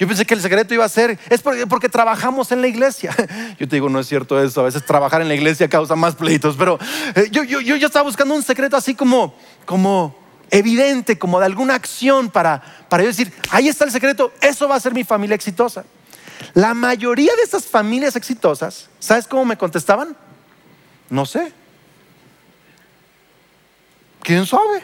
Yo 0.00 0.08
pensé 0.08 0.24
que 0.24 0.32
el 0.32 0.40
secreto 0.40 0.72
iba 0.72 0.86
a 0.86 0.88
ser, 0.88 1.18
es 1.28 1.42
porque, 1.42 1.90
trabajamos 1.90 2.50
en 2.52 2.62
la 2.62 2.68
iglesia. 2.68 3.14
Yo 3.58 3.68
te 3.68 3.76
digo, 3.76 3.90
no 3.90 4.00
es 4.00 4.08
cierto 4.08 4.42
eso, 4.42 4.62
a 4.62 4.64
veces 4.64 4.82
trabajar 4.86 5.20
en 5.20 5.28
la 5.28 5.34
iglesia 5.34 5.68
causa 5.68 5.94
más 5.94 6.16
pleitos, 6.16 6.56
pero 6.56 6.78
eh, 7.14 7.28
yo, 7.30 7.44
yo, 7.44 7.60
yo, 7.60 7.86
estaba 7.86 8.04
buscando 8.04 8.34
un 8.34 8.42
secreto 8.42 8.78
así 8.78 8.94
como, 8.94 9.34
como 9.66 10.16
evidente, 10.50 11.18
como 11.18 11.38
de 11.38 11.44
alguna 11.44 11.74
acción 11.74 12.30
para, 12.30 12.62
para 12.88 13.02
yo 13.02 13.08
decir, 13.08 13.30
ahí 13.50 13.68
está 13.68 13.84
el 13.84 13.90
secreto, 13.90 14.32
eso 14.40 14.66
va 14.66 14.76
a 14.76 14.80
ser 14.80 14.94
mi 14.94 15.04
familia 15.04 15.34
exitosa. 15.34 15.84
La 16.54 16.72
mayoría 16.72 17.36
de 17.36 17.42
estas 17.42 17.66
familias 17.66 18.16
exitosas, 18.16 18.88
¿sabes 19.00 19.26
cómo 19.26 19.44
me 19.44 19.58
contestaban? 19.58 20.16
No 21.10 21.26
sé. 21.26 21.52
¿Quién 24.22 24.46
sabe? 24.46 24.82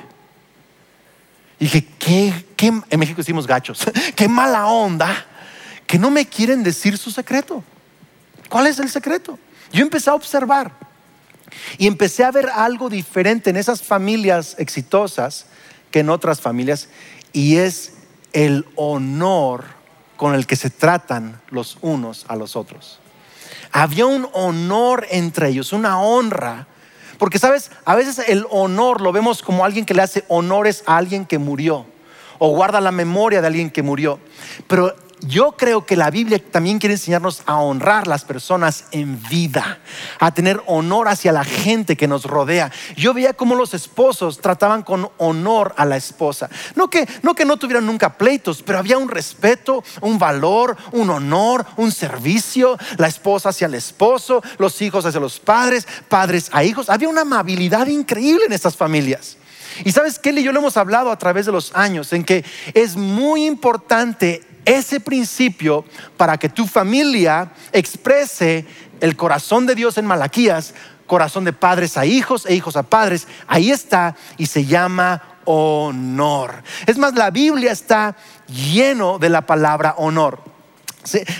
Dije, 1.58 1.88
¿qué, 1.98 2.45
en 2.58 2.98
México 2.98 3.18
decimos 3.18 3.46
gachos, 3.46 3.84
qué 4.16 4.28
mala 4.28 4.66
onda 4.66 5.26
que 5.86 5.98
no 5.98 6.10
me 6.10 6.26
quieren 6.26 6.62
decir 6.62 6.98
su 6.98 7.10
secreto. 7.10 7.62
¿Cuál 8.48 8.66
es 8.66 8.78
el 8.78 8.88
secreto? 8.88 9.38
Yo 9.72 9.82
empecé 9.82 10.10
a 10.10 10.14
observar 10.14 10.72
y 11.78 11.86
empecé 11.86 12.24
a 12.24 12.30
ver 12.30 12.48
algo 12.48 12.88
diferente 12.88 13.50
en 13.50 13.56
esas 13.56 13.82
familias 13.82 14.56
exitosas 14.58 15.46
que 15.90 16.00
en 16.00 16.10
otras 16.10 16.40
familias 16.40 16.88
y 17.32 17.56
es 17.56 17.92
el 18.32 18.66
honor 18.76 19.64
con 20.16 20.34
el 20.34 20.46
que 20.46 20.56
se 20.56 20.70
tratan 20.70 21.40
los 21.50 21.78
unos 21.82 22.24
a 22.28 22.36
los 22.36 22.56
otros. 22.56 23.00
Había 23.72 24.06
un 24.06 24.28
honor 24.32 25.06
entre 25.10 25.48
ellos, 25.48 25.72
una 25.72 26.00
honra. 26.00 26.66
Porque, 27.18 27.38
¿sabes? 27.38 27.70
A 27.84 27.94
veces 27.94 28.18
el 28.28 28.46
honor 28.50 29.00
lo 29.00 29.12
vemos 29.12 29.42
como 29.42 29.64
alguien 29.64 29.84
que 29.84 29.94
le 29.94 30.02
hace 30.02 30.24
honores 30.28 30.82
a 30.86 30.96
alguien 30.96 31.26
que 31.26 31.38
murió 31.38 31.86
o 32.38 32.50
guarda 32.50 32.80
la 32.80 32.92
memoria 32.92 33.40
de 33.40 33.46
alguien 33.46 33.70
que 33.70 33.82
murió. 33.82 34.18
Pero 34.66 34.94
yo 35.20 35.52
creo 35.52 35.86
que 35.86 35.96
la 35.96 36.10
Biblia 36.10 36.38
también 36.38 36.78
quiere 36.78 36.94
enseñarnos 36.94 37.42
a 37.46 37.58
honrar 37.58 38.06
las 38.06 38.24
personas 38.24 38.84
en 38.90 39.20
vida, 39.28 39.78
a 40.18 40.32
tener 40.32 40.62
honor 40.66 41.08
hacia 41.08 41.32
la 41.32 41.44
gente 41.44 41.96
que 41.96 42.06
nos 42.06 42.24
rodea. 42.24 42.70
Yo 42.96 43.14
veía 43.14 43.32
cómo 43.32 43.54
los 43.54 43.72
esposos 43.72 44.40
trataban 44.40 44.82
con 44.82 45.08
honor 45.16 45.74
a 45.78 45.86
la 45.86 45.96
esposa. 45.96 46.50
No 46.74 46.90
que 46.90 47.08
no, 47.22 47.34
que 47.34 47.46
no 47.46 47.56
tuvieran 47.56 47.86
nunca 47.86 48.18
pleitos, 48.18 48.62
pero 48.62 48.78
había 48.78 48.98
un 48.98 49.08
respeto, 49.08 49.82
un 50.02 50.18
valor, 50.18 50.76
un 50.92 51.08
honor, 51.08 51.64
un 51.76 51.92
servicio, 51.92 52.78
la 52.98 53.08
esposa 53.08 53.48
hacia 53.48 53.66
el 53.66 53.74
esposo, 53.74 54.42
los 54.58 54.82
hijos 54.82 55.06
hacia 55.06 55.20
los 55.20 55.40
padres, 55.40 55.86
padres 56.08 56.50
a 56.52 56.62
hijos. 56.62 56.90
Había 56.90 57.08
una 57.08 57.22
amabilidad 57.22 57.86
increíble 57.86 58.44
en 58.46 58.52
estas 58.52 58.76
familias. 58.76 59.38
Y 59.84 59.92
sabes, 59.92 60.18
Kelly, 60.18 60.42
yo 60.42 60.52
lo 60.52 60.60
hemos 60.60 60.76
hablado 60.76 61.10
a 61.10 61.18
través 61.18 61.46
de 61.46 61.52
los 61.52 61.74
años, 61.74 62.12
en 62.12 62.24
que 62.24 62.44
es 62.74 62.96
muy 62.96 63.46
importante 63.46 64.42
ese 64.64 65.00
principio 65.00 65.84
para 66.16 66.36
que 66.38 66.48
tu 66.48 66.66
familia 66.66 67.52
exprese 67.72 68.66
el 69.00 69.16
corazón 69.16 69.66
de 69.66 69.74
Dios 69.74 69.98
en 69.98 70.06
Malaquías, 70.06 70.74
corazón 71.06 71.44
de 71.44 71.52
padres 71.52 71.96
a 71.96 72.04
hijos 72.04 72.46
e 72.46 72.54
hijos 72.54 72.76
a 72.76 72.82
padres. 72.82 73.28
Ahí 73.46 73.70
está 73.70 74.16
y 74.36 74.46
se 74.46 74.64
llama 74.64 75.22
honor. 75.44 76.62
Es 76.86 76.98
más, 76.98 77.14
la 77.14 77.30
Biblia 77.30 77.72
está 77.72 78.16
lleno 78.48 79.18
de 79.18 79.30
la 79.30 79.46
palabra 79.46 79.94
honor. 79.98 80.55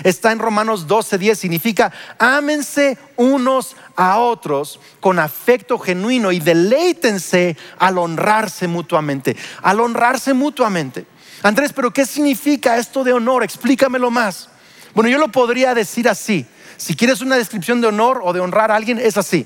Está 0.03 0.31
en 0.31 0.39
Romanos 0.39 0.87
12:10, 0.87 1.35
significa 1.35 1.91
ámense 2.17 2.97
unos 3.15 3.75
a 3.95 4.19
otros 4.19 4.79
con 4.99 5.19
afecto 5.19 5.77
genuino 5.77 6.31
y 6.31 6.39
deleítense 6.39 7.57
al 7.79 7.97
honrarse 7.97 8.67
mutuamente. 8.67 9.35
Al 9.61 9.79
honrarse 9.79 10.33
mutuamente. 10.33 11.05
Andrés, 11.43 11.73
pero 11.73 11.91
¿qué 11.91 12.05
significa 12.05 12.77
esto 12.77 13.03
de 13.03 13.13
honor? 13.13 13.43
Explícamelo 13.43 14.09
más. 14.09 14.49
Bueno, 14.93 15.09
yo 15.09 15.17
lo 15.17 15.31
podría 15.31 15.73
decir 15.73 16.09
así. 16.09 16.45
Si 16.77 16.95
quieres 16.95 17.21
una 17.21 17.37
descripción 17.37 17.81
de 17.81 17.87
honor 17.87 18.21
o 18.23 18.33
de 18.33 18.39
honrar 18.39 18.71
a 18.71 18.75
alguien, 18.75 18.99
es 18.99 19.17
así. 19.17 19.45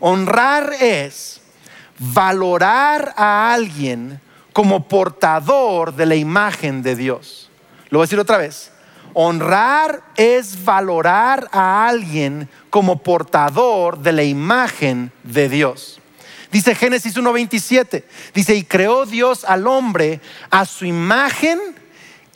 Honrar 0.00 0.72
es 0.80 1.40
valorar 1.98 3.14
a 3.16 3.52
alguien 3.52 4.20
como 4.52 4.88
portador 4.88 5.94
de 5.94 6.06
la 6.06 6.16
imagen 6.16 6.82
de 6.82 6.96
Dios. 6.96 7.50
Lo 7.90 7.98
voy 7.98 8.04
a 8.04 8.06
decir 8.06 8.18
otra 8.18 8.38
vez. 8.38 8.71
Honrar 9.14 10.02
es 10.16 10.64
valorar 10.64 11.48
a 11.52 11.86
alguien 11.88 12.48
como 12.70 13.02
portador 13.02 13.98
de 13.98 14.12
la 14.12 14.22
imagen 14.22 15.12
de 15.22 15.48
Dios. 15.48 16.00
Dice 16.50 16.74
Génesis 16.74 17.16
1.27, 17.16 18.04
dice, 18.34 18.54
y 18.54 18.64
creó 18.64 19.06
Dios 19.06 19.44
al 19.44 19.66
hombre 19.66 20.20
a 20.50 20.64
su 20.66 20.84
imagen 20.84 21.58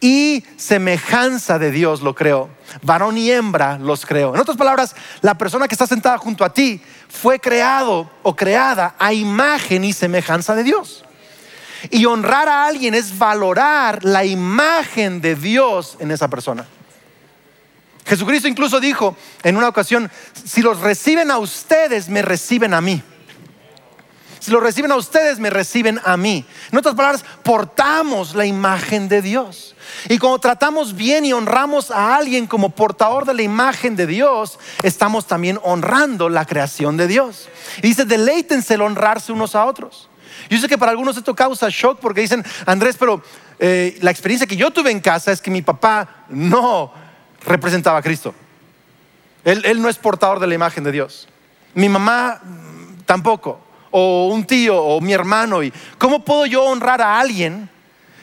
y 0.00 0.44
semejanza 0.56 1.58
de 1.58 1.70
Dios 1.70 2.02
lo 2.02 2.14
creó. 2.14 2.50
Varón 2.82 3.16
y 3.16 3.30
hembra 3.30 3.78
los 3.78 4.04
creó. 4.04 4.34
En 4.34 4.40
otras 4.40 4.56
palabras, 4.56 4.94
la 5.22 5.36
persona 5.36 5.68
que 5.68 5.74
está 5.74 5.86
sentada 5.86 6.18
junto 6.18 6.44
a 6.44 6.52
ti 6.52 6.80
fue 7.08 7.38
creado 7.38 8.10
o 8.22 8.36
creada 8.36 8.94
a 8.98 9.12
imagen 9.12 9.84
y 9.84 9.92
semejanza 9.92 10.54
de 10.54 10.64
Dios. 10.64 11.05
Y 11.90 12.04
honrar 12.06 12.48
a 12.48 12.66
alguien 12.66 12.94
es 12.94 13.16
valorar 13.16 14.04
la 14.04 14.24
imagen 14.24 15.20
de 15.20 15.34
Dios 15.34 15.96
en 16.00 16.10
esa 16.10 16.28
persona. 16.28 16.66
Jesucristo 18.06 18.46
incluso 18.48 18.78
dijo 18.78 19.16
en 19.42 19.56
una 19.56 19.68
ocasión, 19.68 20.10
si 20.44 20.62
los 20.62 20.80
reciben 20.80 21.30
a 21.30 21.38
ustedes, 21.38 22.08
me 22.08 22.22
reciben 22.22 22.72
a 22.72 22.80
mí. 22.80 23.02
Si 24.46 24.52
lo 24.52 24.60
reciben 24.60 24.92
a 24.92 24.96
ustedes, 24.96 25.40
me 25.40 25.50
reciben 25.50 26.00
a 26.04 26.16
mí. 26.16 26.44
En 26.70 26.78
otras 26.78 26.94
palabras, 26.94 27.24
portamos 27.42 28.36
la 28.36 28.46
imagen 28.46 29.08
de 29.08 29.20
Dios. 29.20 29.74
Y 30.08 30.18
cuando 30.18 30.38
tratamos 30.38 30.94
bien 30.94 31.24
y 31.24 31.32
honramos 31.32 31.90
a 31.90 32.14
alguien 32.14 32.46
como 32.46 32.70
portador 32.70 33.24
de 33.24 33.34
la 33.34 33.42
imagen 33.42 33.96
de 33.96 34.06
Dios, 34.06 34.60
estamos 34.84 35.26
también 35.26 35.58
honrando 35.64 36.28
la 36.28 36.44
creación 36.44 36.96
de 36.96 37.08
Dios. 37.08 37.48
Y 37.78 37.88
dice, 37.88 38.04
deleítense 38.04 38.74
el 38.74 38.82
honrarse 38.82 39.32
unos 39.32 39.56
a 39.56 39.64
otros. 39.64 40.08
Yo 40.48 40.58
sé 40.58 40.68
que 40.68 40.78
para 40.78 40.92
algunos 40.92 41.16
esto 41.16 41.34
causa 41.34 41.68
shock 41.70 41.98
porque 42.00 42.20
dicen, 42.20 42.44
Andrés, 42.66 42.96
pero 42.98 43.22
eh, 43.58 43.98
la 44.02 44.10
experiencia 44.10 44.46
que 44.46 44.56
yo 44.56 44.70
tuve 44.70 44.90
en 44.90 45.00
casa 45.00 45.32
es 45.32 45.40
que 45.40 45.50
mi 45.50 45.62
papá 45.62 46.24
no 46.28 46.92
representaba 47.44 47.98
a 47.98 48.02
Cristo. 48.02 48.34
Él, 49.44 49.62
él 49.64 49.80
no 49.80 49.88
es 49.88 49.96
portador 49.96 50.40
de 50.40 50.46
la 50.46 50.54
imagen 50.54 50.84
de 50.84 50.92
Dios. 50.92 51.28
Mi 51.74 51.88
mamá 51.88 52.40
mm, 52.42 53.02
tampoco 53.04 53.60
o 53.90 54.28
un 54.28 54.44
tío 54.44 54.76
o 54.76 55.00
mi 55.00 55.12
hermano. 55.12 55.62
¿Y 55.62 55.72
cómo 55.98 56.24
puedo 56.24 56.46
yo 56.46 56.64
honrar 56.64 57.00
a 57.00 57.18
alguien 57.18 57.68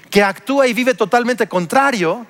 que 0.10 0.22
actúa 0.24 0.68
y 0.68 0.74
vive 0.74 0.94
totalmente 0.94 1.48
contrario 1.48 2.28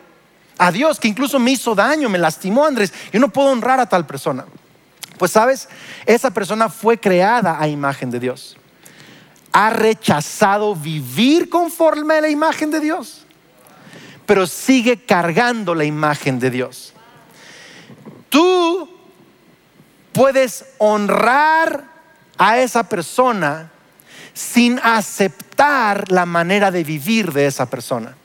a 0.57 0.71
Dios, 0.71 0.99
que 0.99 1.07
incluso 1.07 1.39
me 1.39 1.51
hizo 1.51 1.75
daño, 1.75 2.07
me 2.07 2.17
lastimó, 2.17 2.65
Andrés? 2.65 2.93
Yo 3.11 3.19
no 3.19 3.29
puedo 3.29 3.49
honrar 3.49 3.79
a 3.79 3.89
tal 3.89 4.05
persona. 4.05 4.45
Pues 5.17 5.31
sabes, 5.31 5.67
esa 6.05 6.31
persona 6.31 6.69
fue 6.69 6.97
creada 6.97 7.59
a 7.59 7.67
imagen 7.67 8.09
de 8.09 8.19
Dios. 8.19 8.57
Ha 9.53 9.69
rechazado 9.69 10.75
vivir 10.75 11.49
conforme 11.49 12.15
a 12.15 12.21
la 12.21 12.29
imagen 12.29 12.71
de 12.71 12.79
Dios, 12.79 13.25
pero 14.25 14.45
sigue 14.47 15.05
cargando 15.05 15.73
la 15.75 15.85
imagen 15.85 16.39
de 16.39 16.49
Dios. 16.49 16.93
Tú 18.29 18.89
puedes 20.11 20.65
honrar 20.79 21.85
a 22.37 22.57
esa 22.57 22.83
persona 22.83 23.71
sin 24.33 24.79
aceptar 24.83 26.11
la 26.11 26.25
manera 26.25 26.71
de 26.71 26.83
vivir 26.83 27.31
de 27.31 27.45
esa 27.45 27.67
persona. 27.67 28.15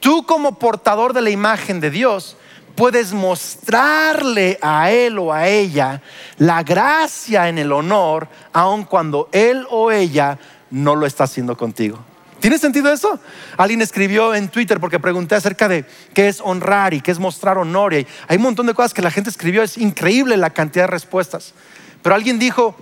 Tú 0.00 0.24
como 0.24 0.58
portador 0.58 1.12
de 1.12 1.22
la 1.22 1.30
imagen 1.30 1.80
de 1.80 1.90
Dios 1.90 2.36
puedes 2.78 3.12
mostrarle 3.12 4.56
a 4.62 4.92
él 4.92 5.18
o 5.18 5.32
a 5.32 5.48
ella 5.48 6.00
la 6.36 6.62
gracia 6.62 7.48
en 7.48 7.58
el 7.58 7.72
honor, 7.72 8.28
aun 8.52 8.84
cuando 8.84 9.28
él 9.32 9.66
o 9.68 9.90
ella 9.90 10.38
no 10.70 10.94
lo 10.94 11.04
está 11.04 11.24
haciendo 11.24 11.56
contigo. 11.56 11.98
¿Tiene 12.38 12.56
sentido 12.56 12.92
eso? 12.92 13.18
Alguien 13.56 13.82
escribió 13.82 14.32
en 14.32 14.48
Twitter 14.48 14.78
porque 14.78 15.00
pregunté 15.00 15.34
acerca 15.34 15.66
de 15.66 15.84
qué 16.14 16.28
es 16.28 16.40
honrar 16.40 16.94
y 16.94 17.00
qué 17.00 17.10
es 17.10 17.18
mostrar 17.18 17.58
honor. 17.58 17.94
Y 17.94 18.06
hay 18.28 18.36
un 18.36 18.44
montón 18.44 18.66
de 18.66 18.74
cosas 18.74 18.94
que 18.94 19.02
la 19.02 19.10
gente 19.10 19.28
escribió. 19.28 19.64
Es 19.64 19.76
increíble 19.76 20.36
la 20.36 20.50
cantidad 20.50 20.84
de 20.84 20.92
respuestas. 20.92 21.54
Pero 22.00 22.14
alguien 22.14 22.38
dijo, 22.38 22.76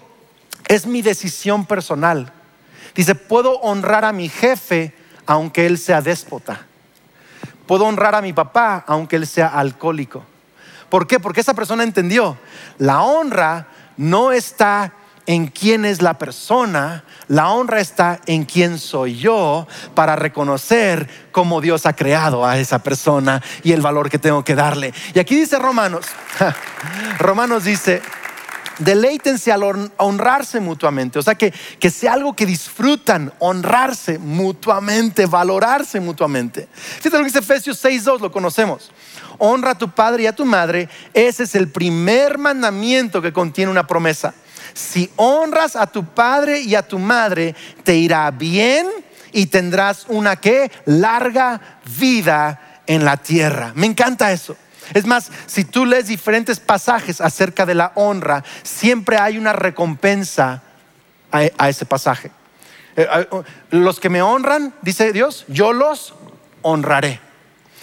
es 0.68 0.84
mi 0.84 1.00
decisión 1.00 1.64
personal. 1.64 2.34
Dice, 2.94 3.14
puedo 3.14 3.60
honrar 3.60 4.04
a 4.04 4.12
mi 4.12 4.28
jefe 4.28 4.92
aunque 5.24 5.64
él 5.64 5.78
sea 5.78 6.02
déspota. 6.02 6.66
Puedo 7.66 7.84
honrar 7.84 8.14
a 8.14 8.22
mi 8.22 8.32
papá 8.32 8.84
aunque 8.86 9.16
él 9.16 9.26
sea 9.26 9.48
alcohólico. 9.48 10.24
¿Por 10.88 11.06
qué? 11.06 11.18
Porque 11.18 11.40
esa 11.40 11.54
persona 11.54 11.82
entendió, 11.82 12.38
la 12.78 13.02
honra 13.02 13.68
no 13.96 14.32
está 14.32 14.92
en 15.26 15.48
quién 15.48 15.84
es 15.84 16.02
la 16.02 16.14
persona, 16.14 17.04
la 17.26 17.50
honra 17.50 17.80
está 17.80 18.20
en 18.26 18.44
quién 18.44 18.78
soy 18.78 19.16
yo 19.16 19.66
para 19.94 20.14
reconocer 20.14 21.08
cómo 21.32 21.60
Dios 21.60 21.84
ha 21.84 21.94
creado 21.94 22.46
a 22.46 22.58
esa 22.58 22.78
persona 22.78 23.42
y 23.64 23.72
el 23.72 23.82
valor 23.82 24.08
que 24.08 24.20
tengo 24.20 24.44
que 24.44 24.54
darle. 24.54 24.94
Y 25.14 25.18
aquí 25.18 25.34
dice 25.34 25.58
Romanos, 25.58 26.06
Romanos 27.18 27.64
dice, 27.64 28.02
deleítense 28.78 29.52
al 29.52 29.90
honrarse 29.96 30.60
mutuamente. 30.60 31.18
O 31.18 31.22
sea, 31.22 31.34
que, 31.34 31.52
que 31.78 31.90
sea 31.90 32.14
algo 32.14 32.34
que 32.34 32.46
disfrutan, 32.46 33.32
honrarse 33.38 34.18
mutuamente, 34.18 35.26
valorarse 35.26 36.00
mutuamente. 36.00 36.68
Fíjate 36.72 37.16
lo 37.16 37.18
que 37.18 37.24
dice 37.24 37.38
Efesios 37.38 37.82
6.2, 37.84 38.20
lo 38.20 38.32
conocemos. 38.32 38.90
Honra 39.38 39.72
a 39.72 39.78
tu 39.78 39.90
padre 39.90 40.24
y 40.24 40.26
a 40.26 40.34
tu 40.34 40.44
madre. 40.44 40.88
Ese 41.12 41.44
es 41.44 41.54
el 41.54 41.68
primer 41.68 42.38
mandamiento 42.38 43.20
que 43.22 43.32
contiene 43.32 43.70
una 43.70 43.86
promesa. 43.86 44.34
Si 44.74 45.10
honras 45.16 45.76
a 45.76 45.86
tu 45.86 46.04
padre 46.04 46.60
y 46.60 46.74
a 46.74 46.86
tu 46.86 46.98
madre, 46.98 47.54
te 47.82 47.96
irá 47.96 48.30
bien 48.30 48.86
y 49.32 49.46
tendrás 49.46 50.06
una 50.08 50.36
que 50.36 50.70
larga 50.84 51.60
vida 51.98 52.82
en 52.86 53.04
la 53.04 53.16
tierra. 53.16 53.72
Me 53.74 53.86
encanta 53.86 54.32
eso. 54.32 54.56
Es 54.94 55.06
más, 55.06 55.30
si 55.46 55.64
tú 55.64 55.84
lees 55.84 56.06
diferentes 56.06 56.60
pasajes 56.60 57.20
acerca 57.20 57.66
de 57.66 57.74
la 57.74 57.92
honra, 57.94 58.44
siempre 58.62 59.18
hay 59.18 59.38
una 59.38 59.52
recompensa 59.52 60.62
a, 61.30 61.68
ese 61.68 61.86
pasaje. 61.86 62.30
Eh, 62.96 63.06
los 63.70 64.00
que 64.00 64.08
me 64.08 64.22
honran, 64.22 64.74
dice 64.82 65.12
Dios, 65.12 65.44
yo 65.48 65.72
los 65.72 66.14
honraré. 66.62 67.20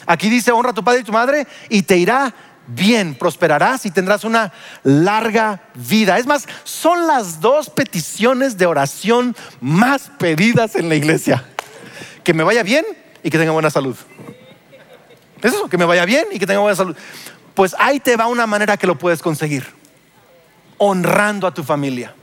Aquí 0.05 0.29
dice, 0.29 0.51
honra 0.51 0.71
a 0.71 0.73
tu 0.73 0.83
padre 0.83 1.01
y 1.01 1.03
tu 1.03 1.11
madre 1.11 1.47
y 1.69 1.83
te 1.83 1.97
irá 1.97 2.33
bien, 2.67 3.15
prosperarás 3.15 3.85
y 3.85 3.91
tendrás 3.91 4.23
una 4.23 4.51
larga 4.83 5.61
vida. 5.75 6.17
Es 6.17 6.25
más, 6.25 6.47
son 6.63 7.07
las 7.07 7.41
dos 7.41 7.69
peticiones 7.69 8.57
de 8.57 8.65
oración 8.65 9.35
más 9.61 10.11
pedidas 10.17 10.75
en 10.75 10.89
la 10.89 10.95
iglesia. 10.95 11.45
Que 12.23 12.33
me 12.33 12.43
vaya 12.43 12.63
bien 12.63 12.85
y 13.21 13.29
que 13.29 13.37
tenga 13.37 13.51
buena 13.51 13.69
salud. 13.69 13.97
Es 15.43 15.53
eso, 15.53 15.67
que 15.67 15.77
me 15.77 15.85
vaya 15.85 16.05
bien 16.05 16.25
y 16.31 16.39
que 16.39 16.47
tenga 16.47 16.61
buena 16.61 16.75
salud. 16.75 16.95
Pues 17.53 17.75
ahí 17.77 17.99
te 17.99 18.15
va 18.15 18.27
una 18.27 18.47
manera 18.47 18.77
que 18.77 18.87
lo 18.87 18.97
puedes 18.97 19.21
conseguir. 19.21 19.67
Honrando 20.77 21.45
a 21.45 21.53
tu 21.53 21.63
familia. 21.63 22.15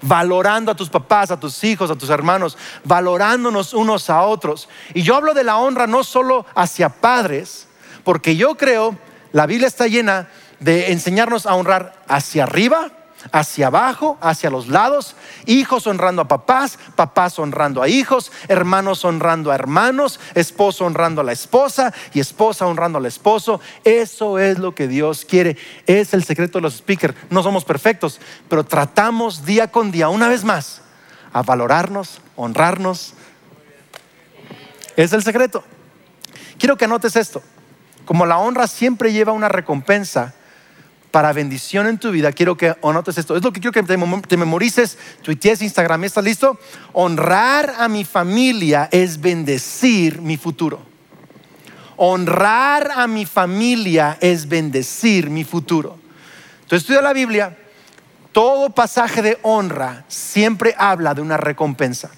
Valorando 0.00 0.70
a 0.70 0.76
tus 0.76 0.88
papás, 0.88 1.30
a 1.30 1.38
tus 1.38 1.62
hijos, 1.64 1.90
a 1.90 1.96
tus 1.96 2.08
hermanos. 2.08 2.56
Valorándonos 2.84 3.74
unos 3.74 4.08
a 4.08 4.22
otros. 4.22 4.68
Y 4.94 5.02
yo 5.02 5.16
hablo 5.16 5.34
de 5.34 5.44
la 5.44 5.58
honra 5.58 5.86
no 5.86 6.04
solo 6.04 6.46
hacia 6.54 6.88
padres, 6.88 7.66
porque 8.04 8.36
yo 8.36 8.56
creo, 8.56 8.96
la 9.32 9.46
Biblia 9.46 9.66
está 9.66 9.88
llena 9.88 10.28
de 10.60 10.92
enseñarnos 10.92 11.46
a 11.46 11.54
honrar 11.54 12.00
hacia 12.06 12.44
arriba 12.44 12.92
hacia 13.32 13.68
abajo, 13.68 14.18
hacia 14.20 14.50
los 14.50 14.68
lados, 14.68 15.14
hijos 15.46 15.86
honrando 15.86 16.22
a 16.22 16.28
papás, 16.28 16.78
papás 16.96 17.38
honrando 17.38 17.82
a 17.82 17.88
hijos, 17.88 18.32
hermanos 18.48 19.04
honrando 19.04 19.50
a 19.50 19.54
hermanos, 19.54 20.20
esposo 20.34 20.84
honrando 20.84 21.20
a 21.20 21.24
la 21.24 21.32
esposa 21.32 21.92
y 22.12 22.20
esposa 22.20 22.66
honrando 22.66 22.98
al 22.98 23.06
esposo. 23.06 23.60
Eso 23.84 24.38
es 24.38 24.58
lo 24.58 24.74
que 24.74 24.88
Dios 24.88 25.24
quiere. 25.24 25.56
Es 25.86 26.14
el 26.14 26.24
secreto 26.24 26.58
de 26.58 26.62
los 26.62 26.74
speakers. 26.74 27.14
No 27.30 27.42
somos 27.42 27.64
perfectos, 27.64 28.20
pero 28.48 28.64
tratamos 28.64 29.44
día 29.44 29.70
con 29.70 29.90
día, 29.90 30.08
una 30.08 30.28
vez 30.28 30.44
más, 30.44 30.82
a 31.32 31.42
valorarnos, 31.42 32.20
honrarnos. 32.36 33.14
Es 34.96 35.12
el 35.12 35.22
secreto. 35.22 35.62
Quiero 36.58 36.76
que 36.76 36.84
anotes 36.84 37.16
esto. 37.16 37.42
Como 38.04 38.26
la 38.26 38.38
honra 38.38 38.66
siempre 38.66 39.12
lleva 39.12 39.32
una 39.32 39.48
recompensa, 39.48 40.34
para 41.10 41.32
bendición 41.32 41.86
en 41.86 41.98
tu 41.98 42.10
vida, 42.10 42.32
quiero 42.32 42.56
que 42.56 42.74
anotes 42.82 43.18
esto. 43.18 43.36
Es 43.36 43.42
lo 43.42 43.52
que 43.52 43.60
quiero 43.60 43.72
que 43.72 43.82
te 43.82 44.36
memorices, 44.36 44.96
tuitees, 45.22 45.62
Instagram. 45.62 46.04
¿Estás 46.04 46.24
listo? 46.24 46.58
Honrar 46.92 47.74
a 47.78 47.88
mi 47.88 48.04
familia 48.04 48.88
es 48.92 49.20
bendecir 49.20 50.20
mi 50.20 50.36
futuro. 50.36 50.80
Honrar 51.96 52.92
a 52.94 53.06
mi 53.06 53.26
familia 53.26 54.16
es 54.20 54.48
bendecir 54.48 55.28
mi 55.28 55.44
futuro. 55.44 55.98
Entonces 56.62 56.82
estudia 56.82 57.02
la 57.02 57.12
Biblia. 57.12 57.56
Todo 58.32 58.70
pasaje 58.70 59.22
de 59.22 59.38
honra 59.42 60.04
siempre 60.08 60.74
habla 60.78 61.14
de 61.14 61.20
una 61.20 61.36
recompensa. 61.36 62.10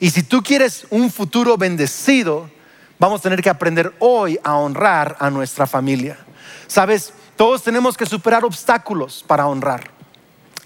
Y 0.00 0.10
si 0.10 0.24
tú 0.24 0.42
quieres 0.42 0.86
un 0.90 1.10
futuro 1.10 1.56
bendecido, 1.56 2.50
vamos 2.98 3.20
a 3.20 3.22
tener 3.22 3.42
que 3.42 3.48
aprender 3.48 3.94
hoy 4.00 4.38
a 4.42 4.56
honrar 4.56 5.16
a 5.20 5.30
nuestra 5.30 5.66
familia. 5.66 6.18
Sabes, 6.66 7.12
todos 7.38 7.62
tenemos 7.62 7.96
que 7.96 8.04
superar 8.04 8.44
obstáculos 8.44 9.24
para 9.24 9.46
honrar. 9.46 9.92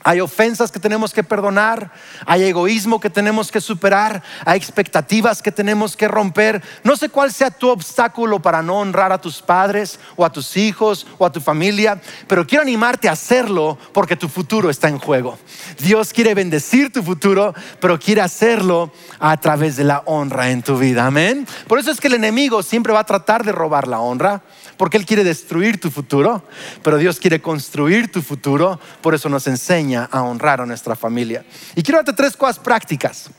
Hay 0.05 0.21
ofensas 0.21 0.73
que 0.73 0.81
tenemos 0.81 1.13
que 1.13 1.23
perdonar, 1.23 1.93
hay 2.27 2.45
egoísmo 2.45 2.99
que 2.99 3.11
tenemos 3.11 3.53
que 3.53 3.61
superar, 3.61 4.23
hay 4.45 4.57
expectativas 4.57 5.43
que 5.43 5.53
tenemos 5.53 5.97
que 5.97 6.09
romper. 6.09 6.63
No 6.83 6.97
sé 6.97 7.11
cuál 7.11 7.31
sea 7.31 7.51
tu 7.51 7.69
obstáculo 7.69 8.41
para 8.41 8.63
no 8.63 8.79
honrar 8.81 9.13
a 9.13 9.21
tus 9.21 9.43
padres 9.43 10.01
o 10.17 10.25
a 10.25 10.33
tus 10.33 10.57
hijos 10.57 11.07
o 11.19 11.27
a 11.27 11.31
tu 11.31 11.41
familia, 11.43 12.01
pero 12.27 12.47
quiero 12.47 12.63
animarte 12.63 13.09
a 13.09 13.13
hacerlo 13.13 13.79
porque 13.93 14.17
tu 14.17 14.29
futuro 14.29 14.71
está 14.71 14.89
en 14.89 14.99
juego. 14.99 15.39
Dios 15.79 16.13
quiere 16.13 16.35
bendecir 16.35 16.91
tu 16.91 17.03
futuro, 17.03 17.55
pero 17.79 17.99
quiere 17.99 18.23
hacerlo 18.23 18.91
a 19.21 19.37
través 19.37 19.77
de 19.77 19.85
la 19.85 20.03
honra 20.07 20.51
en 20.51 20.63
tu 20.63 20.79
vida. 20.79 21.07
Amén. 21.07 21.47
Por 21.69 21.79
eso 21.79 21.91
es 21.91 22.01
que 22.01 22.09
el 22.09 22.15
enemigo 22.15 22.63
siempre 22.63 22.95
va 22.95 23.01
a 23.01 23.05
tratar 23.05 23.45
de 23.45 23.53
robar 23.53 23.87
la 23.87 24.01
honra 24.01 24.43
porque 24.83 24.97
Él 24.97 25.07
quiere 25.07 25.23
destruir 25.23 25.81
tu 25.81 25.93
futuro, 25.93 26.43
pero 26.83 26.99
Dios 26.99 27.21
quiere 27.21 27.41
construir 27.41 28.11
tu 28.11 28.21
futuro, 28.21 28.81
por 29.01 29.15
eso 29.15 29.29
nos 29.29 29.47
enseña 29.47 30.09
a 30.11 30.23
honrar 30.23 30.61
a 30.61 30.67
nuestra 30.67 30.97
familia. 30.97 31.45
Y 31.77 31.85
quiero 31.85 31.99
darte 31.99 32.15
tres 32.15 32.37
cosas 32.37 32.59
prácticas, 32.59 33.31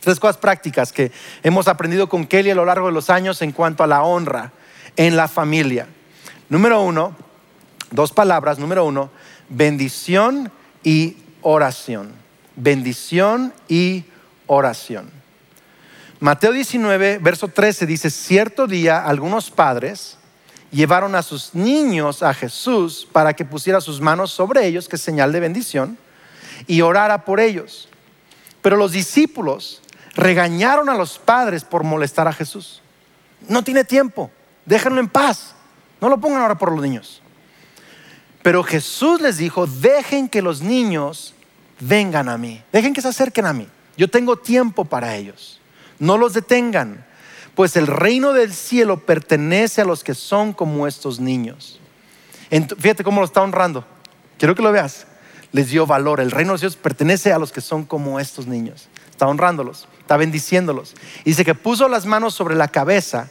tres 0.00 0.18
cosas 0.18 0.38
prácticas 0.38 0.90
que 0.90 1.12
hemos 1.42 1.68
aprendido 1.68 2.08
con 2.08 2.26
Kelly 2.26 2.52
a 2.52 2.54
lo 2.54 2.64
largo 2.64 2.86
de 2.86 2.94
los 2.94 3.10
años 3.10 3.42
en 3.42 3.52
cuanto 3.52 3.84
a 3.84 3.86
la 3.86 4.02
honra 4.02 4.52
en 4.96 5.14
la 5.14 5.28
familia. 5.28 5.88
Número 6.48 6.80
uno, 6.80 7.14
dos 7.90 8.12
palabras, 8.12 8.58
número 8.58 8.86
uno, 8.86 9.10
bendición 9.50 10.50
y 10.82 11.18
oración. 11.42 12.12
Bendición 12.56 13.52
y 13.68 14.06
oración. 14.46 15.10
Mateo 16.18 16.52
19, 16.52 17.18
verso 17.18 17.48
13 17.48 17.84
dice, 17.84 18.08
cierto 18.08 18.66
día 18.66 19.04
algunos 19.04 19.50
padres 19.50 20.16
llevaron 20.72 21.14
a 21.14 21.22
sus 21.22 21.54
niños 21.54 22.22
a 22.22 22.34
Jesús 22.34 23.06
para 23.12 23.34
que 23.34 23.44
pusiera 23.44 23.80
sus 23.80 24.00
manos 24.00 24.32
sobre 24.32 24.66
ellos, 24.66 24.88
que 24.88 24.96
es 24.96 25.02
señal 25.02 25.30
de 25.30 25.40
bendición, 25.40 25.98
y 26.66 26.80
orara 26.80 27.24
por 27.24 27.38
ellos. 27.38 27.88
Pero 28.62 28.76
los 28.76 28.92
discípulos 28.92 29.82
regañaron 30.14 30.88
a 30.88 30.94
los 30.94 31.18
padres 31.18 31.62
por 31.64 31.84
molestar 31.84 32.26
a 32.26 32.32
Jesús. 32.32 32.82
No 33.48 33.62
tiene 33.62 33.84
tiempo, 33.84 34.30
déjenlo 34.64 35.00
en 35.00 35.08
paz, 35.08 35.54
no 36.00 36.08
lo 36.08 36.18
pongan 36.18 36.42
ahora 36.42 36.58
por 36.58 36.72
los 36.72 36.82
niños. 36.82 37.20
Pero 38.42 38.64
Jesús 38.64 39.20
les 39.20 39.36
dijo, 39.36 39.66
dejen 39.66 40.28
que 40.28 40.42
los 40.42 40.62
niños 40.62 41.34
vengan 41.80 42.28
a 42.28 42.38
mí, 42.38 42.62
dejen 42.72 42.94
que 42.94 43.02
se 43.02 43.08
acerquen 43.08 43.46
a 43.46 43.52
mí. 43.52 43.68
Yo 43.96 44.08
tengo 44.08 44.36
tiempo 44.36 44.84
para 44.84 45.16
ellos, 45.16 45.60
no 45.98 46.16
los 46.16 46.32
detengan 46.32 47.04
pues 47.54 47.76
el 47.76 47.86
reino 47.86 48.32
del 48.32 48.52
cielo 48.52 48.98
pertenece 48.98 49.82
a 49.82 49.84
los 49.84 50.04
que 50.04 50.14
son 50.14 50.52
como 50.52 50.86
estos 50.86 51.20
niños. 51.20 51.78
Fíjate 52.78 53.04
cómo 53.04 53.20
lo 53.20 53.26
está 53.26 53.42
honrando. 53.42 53.84
quiero 54.38 54.54
que 54.54 54.62
lo 54.62 54.72
veas, 54.72 55.06
les 55.52 55.70
dio 55.70 55.86
valor. 55.86 56.20
El 56.20 56.30
reino 56.30 56.52
de 56.52 56.60
Dios 56.60 56.76
pertenece 56.76 57.32
a 57.32 57.38
los 57.38 57.52
que 57.52 57.60
son 57.60 57.84
como 57.84 58.20
estos 58.20 58.46
niños. 58.46 58.88
Está 59.10 59.26
honrándolos, 59.26 59.88
está 60.00 60.16
bendiciéndolos. 60.16 60.94
dice 61.24 61.44
que 61.44 61.54
puso 61.54 61.88
las 61.88 62.06
manos 62.06 62.34
sobre 62.34 62.54
la 62.54 62.68
cabeza 62.68 63.30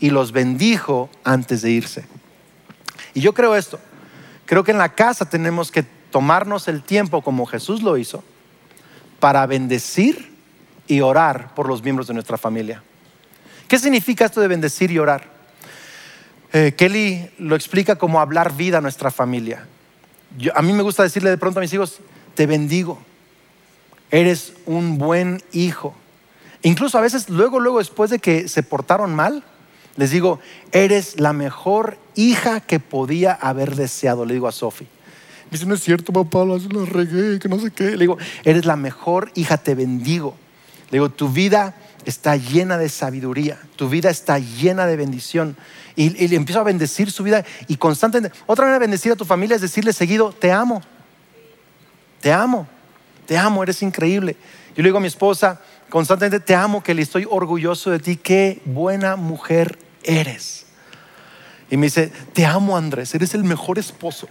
y 0.00 0.10
los 0.10 0.32
bendijo 0.32 1.10
antes 1.24 1.62
de 1.62 1.70
irse. 1.70 2.04
Y 3.14 3.20
yo 3.20 3.34
creo 3.34 3.56
esto. 3.56 3.78
Creo 4.46 4.64
que 4.64 4.72
en 4.72 4.78
la 4.78 4.94
casa 4.94 5.28
tenemos 5.28 5.70
que 5.70 5.82
tomarnos 5.82 6.68
el 6.68 6.82
tiempo 6.82 7.22
como 7.22 7.46
Jesús 7.46 7.82
lo 7.82 7.96
hizo 7.96 8.22
para 9.20 9.46
bendecir 9.46 10.34
y 10.86 11.00
orar 11.00 11.54
por 11.54 11.66
los 11.66 11.82
miembros 11.82 12.06
de 12.06 12.14
nuestra 12.14 12.36
familia. 12.36 12.82
¿Qué 13.68 13.78
significa 13.78 14.26
esto 14.26 14.40
de 14.40 14.48
bendecir 14.48 14.90
y 14.90 14.98
orar? 14.98 15.28
Eh, 16.52 16.72
Kelly 16.76 17.30
lo 17.38 17.56
explica 17.56 17.96
como 17.96 18.20
hablar 18.20 18.56
vida 18.56 18.78
a 18.78 18.80
nuestra 18.80 19.10
familia. 19.10 19.66
a 20.54 20.62
mí 20.62 20.72
me 20.72 20.82
gusta 20.82 21.02
decirle 21.02 21.30
de 21.30 21.38
pronto 21.38 21.58
a 21.58 21.62
mis 21.62 21.72
hijos, 21.72 22.00
te 22.34 22.46
bendigo, 22.46 22.98
eres 24.10 24.52
un 24.66 24.98
buen 24.98 25.42
hijo. 25.52 25.94
Incluso 26.62 26.96
a 26.96 27.00
veces, 27.00 27.28
luego, 27.28 27.60
luego, 27.60 27.78
después 27.78 28.10
de 28.10 28.18
que 28.18 28.48
se 28.48 28.62
portaron 28.62 29.14
mal, 29.14 29.42
les 29.96 30.10
digo, 30.10 30.40
eres 30.72 31.20
la 31.20 31.32
mejor 31.32 31.98
hija 32.14 32.60
que 32.60 32.80
podía 32.80 33.32
haber 33.32 33.76
deseado, 33.76 34.24
le 34.24 34.34
digo 34.34 34.48
a 34.48 34.52
Sophie. 34.52 34.88
Dice, 35.50 35.72
es 35.72 35.82
cierto, 35.82 36.12
papá, 36.12 36.44
la 36.44 36.58
regué, 36.84 37.38
que 37.38 37.48
no 37.48 37.60
sé 37.60 37.70
qué. 37.70 37.90
Le 37.90 37.98
digo, 37.98 38.18
eres 38.44 38.64
la 38.64 38.76
mejor 38.76 39.30
hija, 39.34 39.56
te 39.56 39.74
bendigo. 39.74 40.34
Le 40.90 40.96
digo, 40.96 41.10
tu 41.10 41.28
vida 41.28 41.74
está 42.04 42.36
llena 42.36 42.78
de 42.78 42.88
sabiduría, 42.88 43.58
tu 43.76 43.88
vida 43.88 44.10
está 44.10 44.38
llena 44.38 44.86
de 44.86 44.96
bendición. 44.96 45.56
Y, 45.96 46.10
le 46.28 46.36
empiezo 46.36 46.60
a 46.60 46.64
bendecir 46.64 47.10
su 47.10 47.22
vida 47.22 47.44
y 47.68 47.76
constantemente. 47.76 48.36
Otra 48.46 48.64
manera 48.64 48.80
de 48.80 48.84
bendecir 48.84 49.12
a 49.12 49.16
tu 49.16 49.24
familia 49.24 49.56
es 49.56 49.62
decirle 49.62 49.92
seguido, 49.92 50.32
te 50.32 50.50
amo, 50.50 50.82
te 52.20 52.32
amo, 52.32 52.66
te 53.26 53.38
amo, 53.38 53.62
eres 53.62 53.82
increíble. 53.82 54.36
Yo 54.76 54.82
le 54.82 54.88
digo 54.88 54.98
a 54.98 55.00
mi 55.00 55.06
esposa 55.06 55.60
constantemente, 55.88 56.40
te 56.40 56.54
amo, 56.54 56.82
que 56.82 56.94
le 56.94 57.02
estoy 57.02 57.26
orgulloso 57.28 57.90
de 57.90 58.00
ti, 58.00 58.16
qué 58.16 58.60
buena 58.64 59.16
mujer 59.16 59.78
eres. 60.02 60.66
Y 61.70 61.76
me 61.76 61.86
dice, 61.86 62.12
te 62.32 62.44
amo 62.44 62.76
Andrés, 62.76 63.14
eres 63.14 63.34
el 63.34 63.44
mejor 63.44 63.78
esposo. 63.78 64.28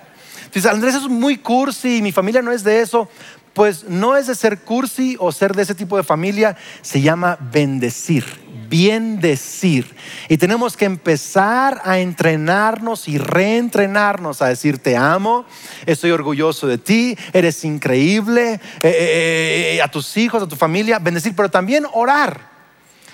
Dice, 0.53 0.69
Andrés 0.69 0.95
es 0.95 1.07
muy 1.07 1.38
cursi 1.38 1.97
y 1.97 2.01
mi 2.01 2.12
familia 2.12 2.41
no 2.41 2.51
es 2.51 2.63
de 2.63 2.81
eso. 2.81 3.09
Pues 3.54 3.86
no 3.88 4.18
es 4.18 4.28
de 4.28 4.36
ser 4.36 4.60
cursi 4.62 5.16
o 5.20 5.32
ser 5.32 5.54
de 5.56 5.62
ese 5.62 5.76
tipo 5.76 5.96
de 5.96 6.04
familia, 6.04 6.58
se 6.82 7.02
llama 7.02 7.38
bendecir, 7.39 8.26
bien 8.68 9.20
decir. 9.20 9.96
Y 10.28 10.38
tenemos 10.38 10.76
que 10.76 10.86
empezar 10.86 11.80
a 11.84 12.00
entrenarnos 12.00 13.08
y 13.08 13.20
reentrenarnos 13.20 14.42
a 14.42 14.48
decir 14.48 14.80
te 14.80 14.98
amo, 14.98 15.46
estoy 15.86 16.10
orgulloso 16.10 16.66
de 16.66 16.80
ti, 16.80 17.16
eres 17.32 17.63
increíble, 17.63 18.54
eh, 18.54 18.60
eh, 18.84 19.76
eh, 19.76 19.82
a 19.84 19.88
tus 19.88 20.18
hijos, 20.18 20.42
a 20.42 20.48
tu 20.48 20.56
familia, 20.56 20.98
bendecir, 20.98 21.36
pero 21.36 21.50
también 21.50 21.86
orar. 21.94 22.54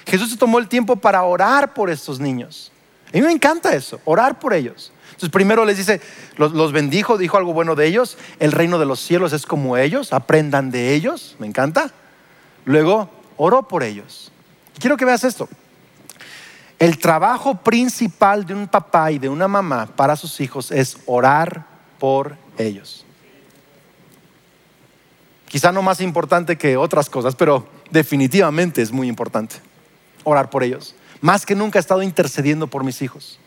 Jesús 0.06 0.32
se 0.32 0.38
tomó 0.38 0.58
el 0.60 0.70
tiempo 0.70 0.96
para 0.96 1.24
orar 1.24 1.74
por 1.74 1.90
estos 1.90 2.20
niños. 2.20 2.72
A 3.10 3.18
mí 3.18 3.22
me 3.22 3.32
encanta 3.32 3.74
eso, 3.76 4.00
orar 4.06 4.40
por 4.40 4.54
ellos. 4.54 4.94
Entonces 5.10 5.30
primero 5.30 5.66
les 5.66 5.78
dice, 5.78 6.02
los, 6.38 6.72
bendijo, 6.72 7.18
dijo 7.18 7.38
algo 7.38 7.54
bueno 7.54 7.76
de 7.76 7.88
ellos, 7.88 8.18
el 8.40 8.52
reino 8.52 8.80
de 8.80 8.86
los 8.86 9.00
cielos 9.00 9.34
es 9.34 9.46
como 9.46 9.78
ellos, 9.78 10.14
aprendan 10.14 10.72
de 10.72 10.94
ellos, 10.94 11.36
me 11.40 11.48
encanta. 11.48 11.92
Luego 12.66 13.10
oró 13.38 13.68
por 13.68 13.84
ellos. 13.84 14.32
Quiero 14.80 14.98
que 14.98 15.06
veas 15.06 15.24
esto. 15.24 15.50
El 16.78 16.98
trabajo 16.98 17.56
principal 17.56 18.46
de 18.46 18.54
un 18.54 18.68
papá 18.68 19.12
y 19.12 19.20
de 19.20 19.28
una 19.28 19.48
mamá 19.48 19.88
para 19.88 20.16
sus 20.16 20.40
hijos 20.40 20.72
es 20.72 20.98
orar 21.06 21.66
por 22.00 22.38
ellos. 22.58 23.06
Quizá 25.50 25.72
no 25.72 25.82
más 25.82 26.00
importante 26.00 26.58
que 26.58 26.78
otras 26.78 27.10
cosas, 27.10 27.36
pero 27.36 27.68
definitivamente 27.90 28.82
es 28.82 28.92
muy 28.92 29.08
importante 29.08 29.56
orar 30.24 30.50
por 30.50 30.64
ellos. 30.64 30.96
Más 31.22 31.46
que 31.46 31.56
nunca 31.56 31.80
he 31.80 31.82
estado 31.82 32.04
intercediendo 32.04 32.68
por 32.68 32.84
mis 32.84 33.02
hijos. 33.02 33.40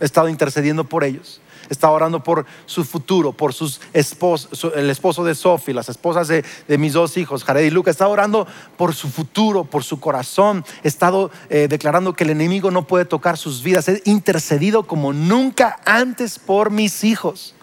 He 0.00 0.04
estado 0.04 0.28
intercediendo 0.28 0.84
por 0.84 1.04
ellos. 1.04 1.40
He 1.68 1.72
estado 1.72 1.92
orando 1.92 2.22
por 2.22 2.46
su 2.64 2.84
futuro, 2.84 3.32
por 3.32 3.52
sus 3.52 3.80
esposos, 3.92 4.72
el 4.74 4.88
esposo 4.88 5.22
de 5.22 5.34
Sophie, 5.34 5.74
las 5.74 5.88
esposas 5.90 6.28
de, 6.28 6.44
mis 6.78 6.94
dos 6.94 7.16
hijos, 7.18 7.44
Jared 7.44 7.66
y 7.66 7.70
Luca. 7.70 7.90
He 7.90 7.92
estado 7.92 8.10
orando 8.10 8.46
por 8.76 8.94
su 8.94 9.08
futuro, 9.08 9.64
por 9.64 9.84
su 9.84 10.00
corazón. 10.00 10.64
He 10.82 10.88
estado 10.88 11.30
eh, 11.50 11.66
declarando 11.68 12.14
que 12.14 12.24
el 12.24 12.30
enemigo 12.30 12.70
no 12.70 12.86
puede 12.86 13.04
tocar 13.04 13.36
sus 13.36 13.62
vidas. 13.62 13.88
He 13.88 14.00
intercedido 14.06 14.84
como 14.84 15.12
nunca 15.12 15.78
antes 15.84 16.38
por 16.38 16.70
mis 16.70 17.04
hijos. 17.04 17.54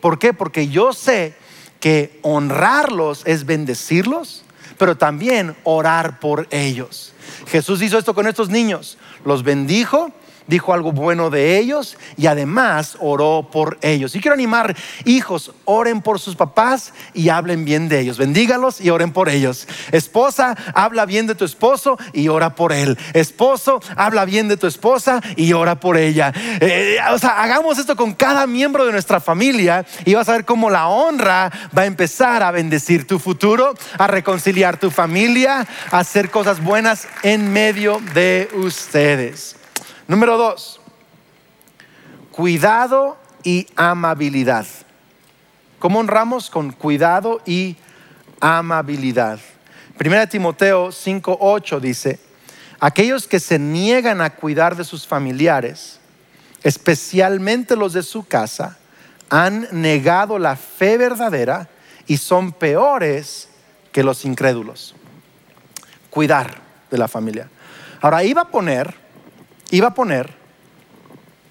¿Por 0.00 0.18
qué? 0.18 0.34
Porque 0.34 0.68
yo 0.68 0.92
sé 0.92 1.34
que 1.80 2.18
honrarlos 2.22 3.22
es 3.24 3.46
bendecirlos, 3.46 4.42
pero 4.76 4.98
también 4.98 5.56
orar 5.64 6.20
por 6.20 6.46
ellos. 6.50 7.14
Jesús 7.46 7.80
hizo 7.80 7.98
esto 7.98 8.14
con 8.14 8.26
estos 8.26 8.50
niños. 8.50 8.98
Los 9.24 9.42
bendijo 9.42 10.12
dijo 10.46 10.72
algo 10.72 10.92
bueno 10.92 11.30
de 11.30 11.58
ellos 11.58 11.96
y 12.16 12.26
además 12.26 12.96
oró 13.00 13.48
por 13.50 13.78
ellos. 13.82 14.14
Y 14.14 14.20
quiero 14.20 14.34
animar, 14.34 14.76
hijos, 15.04 15.52
oren 15.64 16.02
por 16.02 16.20
sus 16.20 16.36
papás 16.36 16.92
y 17.14 17.28
hablen 17.28 17.64
bien 17.64 17.88
de 17.88 18.00
ellos. 18.00 18.18
Bendígalos 18.18 18.80
y 18.80 18.90
oren 18.90 19.12
por 19.12 19.28
ellos. 19.28 19.66
Esposa, 19.92 20.56
habla 20.74 21.06
bien 21.06 21.26
de 21.26 21.34
tu 21.34 21.44
esposo 21.44 21.98
y 22.12 22.28
ora 22.28 22.54
por 22.54 22.72
él. 22.72 22.98
Esposo, 23.12 23.80
habla 23.96 24.24
bien 24.24 24.48
de 24.48 24.56
tu 24.56 24.66
esposa 24.66 25.20
y 25.36 25.52
ora 25.52 25.80
por 25.80 25.96
ella. 25.96 26.32
Eh, 26.60 26.98
o 27.12 27.18
sea, 27.18 27.42
hagamos 27.42 27.78
esto 27.78 27.96
con 27.96 28.14
cada 28.14 28.46
miembro 28.46 28.86
de 28.86 28.92
nuestra 28.92 29.20
familia 29.20 29.84
y 30.04 30.14
vas 30.14 30.28
a 30.28 30.32
ver 30.32 30.44
cómo 30.44 30.70
la 30.70 30.88
honra 30.88 31.50
va 31.76 31.82
a 31.82 31.86
empezar 31.86 32.42
a 32.42 32.50
bendecir 32.50 33.06
tu 33.06 33.18
futuro, 33.18 33.74
a 33.98 34.06
reconciliar 34.06 34.78
tu 34.78 34.90
familia, 34.90 35.66
a 35.90 35.98
hacer 35.98 36.30
cosas 36.30 36.62
buenas 36.62 37.08
en 37.22 37.52
medio 37.52 38.00
de 38.14 38.48
ustedes. 38.54 39.56
Número 40.08 40.38
dos, 40.38 40.78
cuidado 42.30 43.16
y 43.42 43.66
amabilidad. 43.74 44.64
¿Cómo 45.80 45.98
honramos? 45.98 46.48
Con 46.48 46.70
cuidado 46.70 47.40
y 47.44 47.76
amabilidad. 48.40 49.40
Primera 49.98 50.28
Timoteo 50.28 50.92
5:8 50.92 51.80
dice, 51.80 52.20
aquellos 52.78 53.26
que 53.26 53.40
se 53.40 53.58
niegan 53.58 54.20
a 54.20 54.30
cuidar 54.30 54.76
de 54.76 54.84
sus 54.84 55.08
familiares, 55.08 55.98
especialmente 56.62 57.74
los 57.74 57.92
de 57.92 58.04
su 58.04 58.24
casa, 58.28 58.78
han 59.28 59.66
negado 59.72 60.38
la 60.38 60.54
fe 60.54 60.98
verdadera 60.98 61.68
y 62.06 62.18
son 62.18 62.52
peores 62.52 63.48
que 63.90 64.04
los 64.04 64.24
incrédulos. 64.24 64.94
Cuidar 66.10 66.60
de 66.92 66.98
la 66.98 67.08
familia. 67.08 67.48
Ahora 68.00 68.22
iba 68.22 68.42
a 68.42 68.48
poner 68.48 69.05
iba 69.70 69.88
a 69.88 69.94
poner 69.94 70.34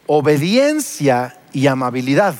obediencia 0.07 1.37
y 1.51 1.67
amabilidad, 1.67 2.35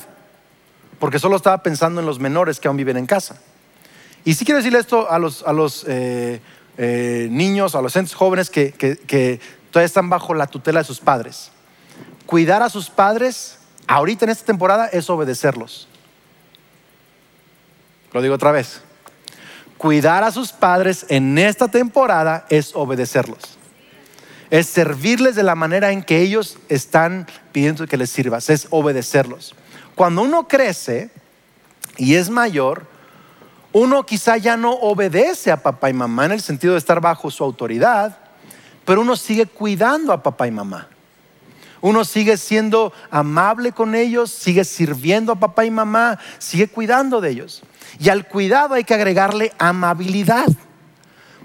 porque 0.98 1.18
solo 1.18 1.36
estaba 1.36 1.62
pensando 1.62 2.00
en 2.00 2.06
los 2.06 2.18
menores 2.18 2.60
que 2.60 2.68
aún 2.68 2.76
viven 2.76 2.96
en 2.96 3.06
casa. 3.06 3.40
Y 4.24 4.34
sí 4.34 4.44
quiero 4.44 4.58
decirle 4.58 4.78
esto 4.78 5.10
a 5.10 5.18
los, 5.18 5.42
a 5.42 5.52
los 5.52 5.84
eh, 5.86 6.40
eh, 6.78 7.28
niños, 7.30 7.76
jóvenes 8.14 8.50
que, 8.50 8.72
que 8.72 9.40
todavía 9.70 9.86
están 9.86 10.08
bajo 10.10 10.34
la 10.34 10.46
tutela 10.46 10.80
de 10.80 10.84
sus 10.84 11.00
padres. 11.00 11.50
Cuidar 12.24 12.62
a 12.62 12.70
sus 12.70 12.90
padres 12.90 13.58
ahorita 13.86 14.24
en 14.24 14.30
esta 14.30 14.44
temporada 14.44 14.86
es 14.86 15.08
obedecerlos. 15.10 15.88
Lo 18.12 18.22
digo 18.22 18.34
otra 18.34 18.50
vez. 18.50 18.80
Cuidar 19.78 20.24
a 20.24 20.32
sus 20.32 20.52
padres 20.52 21.06
en 21.08 21.38
esta 21.38 21.68
temporada 21.68 22.46
es 22.48 22.74
obedecerlos 22.74 23.58
es 24.50 24.66
servirles 24.66 25.34
de 25.34 25.42
la 25.42 25.54
manera 25.54 25.90
en 25.92 26.02
que 26.02 26.20
ellos 26.20 26.58
están 26.68 27.26
pidiendo 27.52 27.86
que 27.86 27.96
les 27.96 28.10
sirvas, 28.10 28.50
es 28.50 28.66
obedecerlos. 28.70 29.54
Cuando 29.94 30.22
uno 30.22 30.46
crece 30.46 31.10
y 31.96 32.14
es 32.14 32.30
mayor, 32.30 32.86
uno 33.72 34.06
quizá 34.06 34.36
ya 34.36 34.56
no 34.56 34.72
obedece 34.72 35.50
a 35.50 35.62
papá 35.62 35.90
y 35.90 35.92
mamá 35.92 36.26
en 36.26 36.32
el 36.32 36.40
sentido 36.40 36.74
de 36.74 36.78
estar 36.78 37.00
bajo 37.00 37.30
su 37.30 37.44
autoridad, 37.44 38.18
pero 38.84 39.00
uno 39.00 39.16
sigue 39.16 39.46
cuidando 39.46 40.12
a 40.12 40.22
papá 40.22 40.46
y 40.46 40.50
mamá. 40.50 40.88
Uno 41.80 42.04
sigue 42.04 42.36
siendo 42.36 42.92
amable 43.10 43.72
con 43.72 43.94
ellos, 43.94 44.30
sigue 44.30 44.64
sirviendo 44.64 45.32
a 45.32 45.36
papá 45.36 45.64
y 45.64 45.70
mamá, 45.70 46.18
sigue 46.38 46.68
cuidando 46.68 47.20
de 47.20 47.30
ellos. 47.30 47.62
Y 47.98 48.08
al 48.08 48.26
cuidado 48.26 48.74
hay 48.74 48.84
que 48.84 48.94
agregarle 48.94 49.52
amabilidad. 49.58 50.48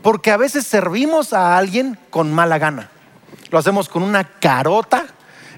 Porque 0.01 0.31
a 0.31 0.37
veces 0.37 0.65
servimos 0.65 1.33
a 1.33 1.57
alguien 1.57 1.97
con 2.09 2.33
mala 2.33 2.57
gana. 2.57 2.89
Lo 3.49 3.59
hacemos 3.59 3.89
con 3.89 4.03
una 4.03 4.23
carota. 4.23 5.05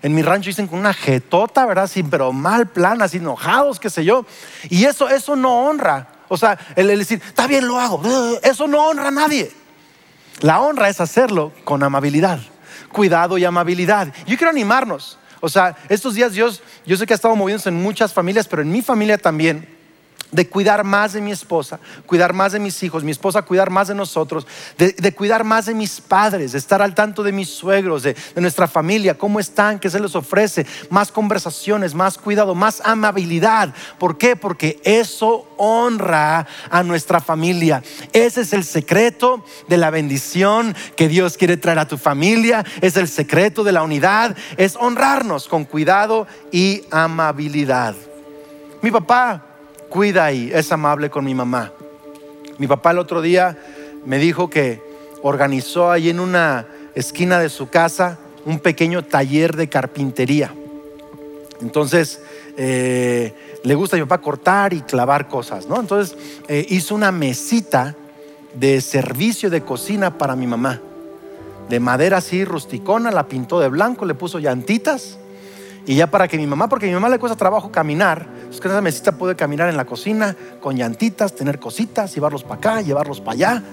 En 0.02 0.14
mi 0.14 0.22
rancho 0.22 0.50
dicen 0.50 0.68
con 0.68 0.80
una 0.80 0.94
jetota, 0.94 1.66
¿verdad? 1.66 1.88
Sí, 1.88 2.04
pero 2.04 2.34
mal 2.34 2.68
plan, 2.68 3.02
así 3.02 3.18
enojados, 3.18 3.80
qué 3.80 3.90
sé 3.90 4.04
yo. 4.04 4.26
Y 4.70 4.84
eso, 4.84 5.08
eso 5.08 5.36
no 5.36 5.66
honra. 5.66 6.08
O 6.28 6.38
sea, 6.38 6.58
el, 6.76 6.88
decir, 6.88 7.22
está 7.26 7.48
bien, 7.48 7.68
lo 7.68 7.80
hago. 7.80 8.02
Eso 8.44 8.68
no 8.68 8.88
honra 8.88 9.10
a 9.10 9.12
nadie. 9.12 9.52
La 10.42 10.62
honra 10.62 10.90
es 10.90 11.00
hacerlo 11.00 11.54
con 11.64 11.84
amabilidad, 11.84 12.40
cuidado 12.92 13.38
y 13.38 13.46
amabilidad. 13.46 14.08
Yo 14.26 14.36
quiero 14.36 14.50
animarnos. 14.50 15.20
O 15.42 15.50
sea, 15.50 15.76
estos 15.90 16.16
días 16.16 16.32
Dios, 16.32 16.64
yo 16.86 16.98
sé 16.98 17.06
que 17.06 17.14
ha 17.14 17.16
estado 17.16 17.36
moviéndose 17.36 17.70
en 17.70 17.82
muchas 17.82 18.14
familias, 18.14 18.48
pero 18.48 18.62
en 18.62 18.72
mi 18.72 18.82
familia 18.82 19.18
también 19.18 19.73
de 20.34 20.50
cuidar 20.50 20.84
más 20.84 21.14
de 21.14 21.22
mi 21.22 21.32
esposa, 21.32 21.80
cuidar 22.06 22.34
más 22.34 22.52
de 22.52 22.60
mis 22.60 22.82
hijos, 22.82 23.04
mi 23.04 23.12
esposa 23.12 23.44
cuidar 23.44 23.70
más 23.70 23.88
de 23.88 23.96
nosotros, 23.96 24.48
de, 24.78 25.14
cuidar 25.14 25.44
más 25.44 25.68
de 25.68 25.76
mis 25.76 26.02
padres, 26.02 26.54
de 26.54 26.58
estar 26.58 26.82
al 26.82 26.96
tanto 26.96 27.22
de 27.22 27.32
mis 27.32 27.50
suegros, 27.50 28.04
de, 28.04 28.16
nuestra 28.36 28.68
familia, 28.68 29.18
cómo 29.18 29.40
están, 29.40 29.80
qué 29.80 29.90
se 29.90 30.00
les 30.00 30.16
ofrece, 30.16 30.66
más 30.90 31.12
conversaciones, 31.12 31.94
más 31.94 32.18
cuidado, 32.18 32.56
más 32.56 32.82
amabilidad. 32.84 33.74
¿Por 34.00 34.18
qué? 34.18 34.36
Porque 34.36 34.82
eso 34.84 35.48
honra 35.58 36.48
a 36.70 36.84
nuestra 36.84 37.22
familia. 37.22 37.84
Ese 38.12 38.42
es 38.42 38.54
el 38.54 38.64
secreto 38.64 39.46
de 39.68 39.78
la 39.78 39.92
bendición 39.92 40.76
que 40.96 41.08
Dios 41.08 41.38
quiere 41.38 41.58
traer 41.58 41.80
a 41.80 41.88
tu 41.88 41.98
familia, 41.98 42.66
es 42.82 42.98
el 42.98 43.08
secreto 43.08 43.64
de 43.64 43.72
la 43.72 43.84
unidad, 43.84 44.36
es 44.58 44.76
honrarnos 44.76 45.48
con 45.48 45.66
cuidado 45.66 46.26
y 46.52 46.84
amabilidad. 46.90 47.96
Mi 48.82 48.92
papá 48.92 49.53
cuida 49.94 50.32
y 50.32 50.52
es 50.52 50.72
amable 50.72 51.12
con 51.12 51.24
mi 51.24 51.36
mamá. 51.36 51.72
Mi 52.58 52.66
papá 52.66 52.90
el 52.90 52.98
otro 52.98 53.22
día 53.22 53.56
me 54.08 54.18
dijo 54.18 54.50
que 54.50 54.82
organizó 55.22 55.92
ahí 55.92 56.10
en 56.10 56.20
una 56.20 56.66
esquina 56.96 57.38
de 57.38 57.48
su 57.48 57.70
casa 57.70 58.18
un 58.44 58.60
pequeño 58.60 59.04
taller 59.04 59.56
de 59.56 59.70
carpintería. 59.70 60.52
Entonces, 61.62 62.22
eh, 62.58 63.36
le 63.64 63.76
gusta 63.76 63.96
a 63.96 64.00
mi 64.00 64.06
papá 64.06 64.20
cortar 64.20 64.74
y 64.74 64.82
clavar 64.82 65.28
cosas, 65.28 65.68
¿no? 65.68 65.80
Entonces, 65.80 66.18
eh, 66.48 66.66
hizo 66.70 66.96
una 66.96 67.12
mesita 67.12 67.96
de 68.56 68.82
servicio 68.82 69.52
de 69.52 69.62
cocina 69.62 70.18
para 70.18 70.36
mi 70.36 70.48
mamá. 70.48 70.82
De 71.70 71.80
madera 71.80 72.18
así 72.18 72.46
rusticona, 72.46 73.12
la 73.12 73.28
pintó 73.28 73.60
de 73.60 73.70
blanco, 73.70 74.06
le 74.06 74.16
puso 74.16 74.40
llantitas. 74.40 75.20
Y 75.86 75.96
ya 75.96 76.10
para 76.10 76.28
que 76.28 76.38
mi 76.38 76.48
mamá, 76.48 76.70
porque 76.70 76.86
a 76.86 76.90
mi 76.90 76.94
mamá 76.94 77.10
le 77.10 77.20
cuesta 77.20 77.36
trabajo 77.36 77.72
caminar, 77.72 78.26
es 78.50 78.60
que 78.62 78.68
esa 78.68 78.82
mesita 78.82 79.12
puede 79.12 79.36
caminar 79.36 79.70
en 79.70 79.76
la 79.76 79.86
cocina 79.86 80.36
con 80.62 80.78
llantitas, 80.78 81.36
tener 81.36 81.60
cositas, 81.60 82.14
llevarlos 82.14 82.44
para 82.44 82.56
acá, 82.56 82.82
llevarlos 82.82 83.20
para 83.20 83.32
allá. 83.34 83.64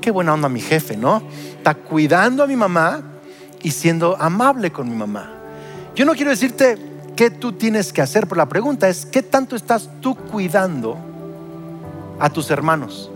Qué 0.00 0.10
buena 0.10 0.34
onda 0.34 0.48
mi 0.48 0.60
jefe, 0.60 0.96
¿no? 0.96 1.22
Está 1.56 1.74
cuidando 1.74 2.44
a 2.44 2.46
mi 2.46 2.54
mamá 2.54 3.02
y 3.60 3.72
siendo 3.72 4.16
amable 4.20 4.70
con 4.70 4.88
mi 4.88 4.94
mamá. 4.94 5.32
Yo 5.96 6.04
no 6.04 6.14
quiero 6.14 6.30
decirte 6.30 6.78
qué 7.16 7.30
tú 7.30 7.52
tienes 7.52 7.92
que 7.92 8.02
hacer, 8.02 8.26
pero 8.28 8.38
la 8.38 8.48
pregunta 8.48 8.88
es, 8.88 9.04
¿qué 9.04 9.22
tanto 9.22 9.56
estás 9.56 9.88
tú 10.00 10.14
cuidando 10.14 10.96
a 12.20 12.30
tus 12.30 12.50
hermanos, 12.50 13.10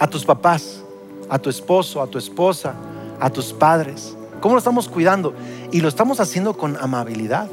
a 0.00 0.08
tus 0.08 0.24
papás, 0.24 0.82
a 1.28 1.38
tu 1.38 1.50
esposo, 1.50 2.02
a 2.02 2.06
tu 2.06 2.18
esposa, 2.18 2.74
a 3.20 3.30
tus 3.30 3.52
padres? 3.52 4.17
¿Cómo 4.40 4.54
lo 4.54 4.58
estamos 4.58 4.88
cuidando? 4.88 5.34
Y 5.72 5.80
lo 5.80 5.88
estamos 5.88 6.20
haciendo 6.20 6.56
con 6.56 6.76
amabilidad 6.76 7.48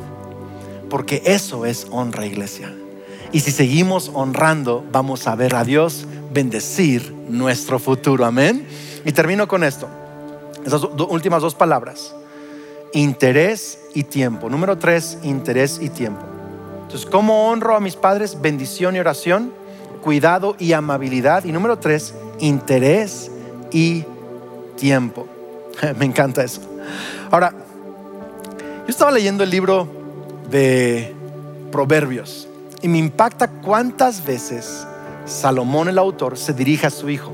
porque 0.89 1.21
eso 1.25 1.65
es 1.65 1.87
honra, 1.91 2.25
iglesia. 2.25 2.73
Y 3.31 3.41
si 3.41 3.51
seguimos 3.51 4.11
honrando, 4.13 4.83
vamos 4.91 5.27
a 5.27 5.35
ver 5.35 5.55
a 5.55 5.63
Dios 5.63 6.05
bendecir 6.31 7.13
nuestro 7.27 7.79
futuro. 7.79 8.25
Amén. 8.25 8.65
Y 9.03 9.11
termino 9.11 9.47
con 9.47 9.63
esto. 9.63 9.87
Esas 10.65 10.83
últimas 11.09 11.41
dos 11.41 11.55
palabras. 11.55 12.15
Interés 12.93 13.79
y 13.93 14.03
tiempo. 14.03 14.49
Número 14.49 14.77
tres, 14.77 15.17
interés 15.23 15.79
y 15.81 15.89
tiempo. 15.89 16.21
Entonces, 16.83 17.05
¿cómo 17.09 17.49
honro 17.49 17.75
a 17.75 17.79
mis 17.79 17.95
padres? 17.95 18.39
Bendición 18.39 18.95
y 18.95 18.99
oración, 18.99 19.51
cuidado 20.01 20.55
y 20.59 20.73
amabilidad. 20.73 21.43
Y 21.43 21.51
número 21.51 21.77
tres, 21.77 22.13
interés 22.39 23.31
y 23.71 24.05
tiempo. 24.77 25.27
Me 25.99 26.05
encanta 26.05 26.43
eso. 26.43 26.61
Ahora, 27.31 27.53
yo 28.59 28.89
estaba 28.89 29.11
leyendo 29.11 29.43
el 29.43 29.49
libro 29.49 29.87
de 30.49 31.13
Proverbios. 31.71 32.47
Y 32.81 32.87
me 32.87 32.97
impacta 32.97 33.47
cuántas 33.47 34.23
veces 34.23 34.85
Salomón 35.25 35.89
el 35.89 35.97
autor 35.97 36.37
se 36.37 36.53
dirige 36.53 36.87
a 36.87 36.89
su 36.89 37.09
hijo. 37.09 37.31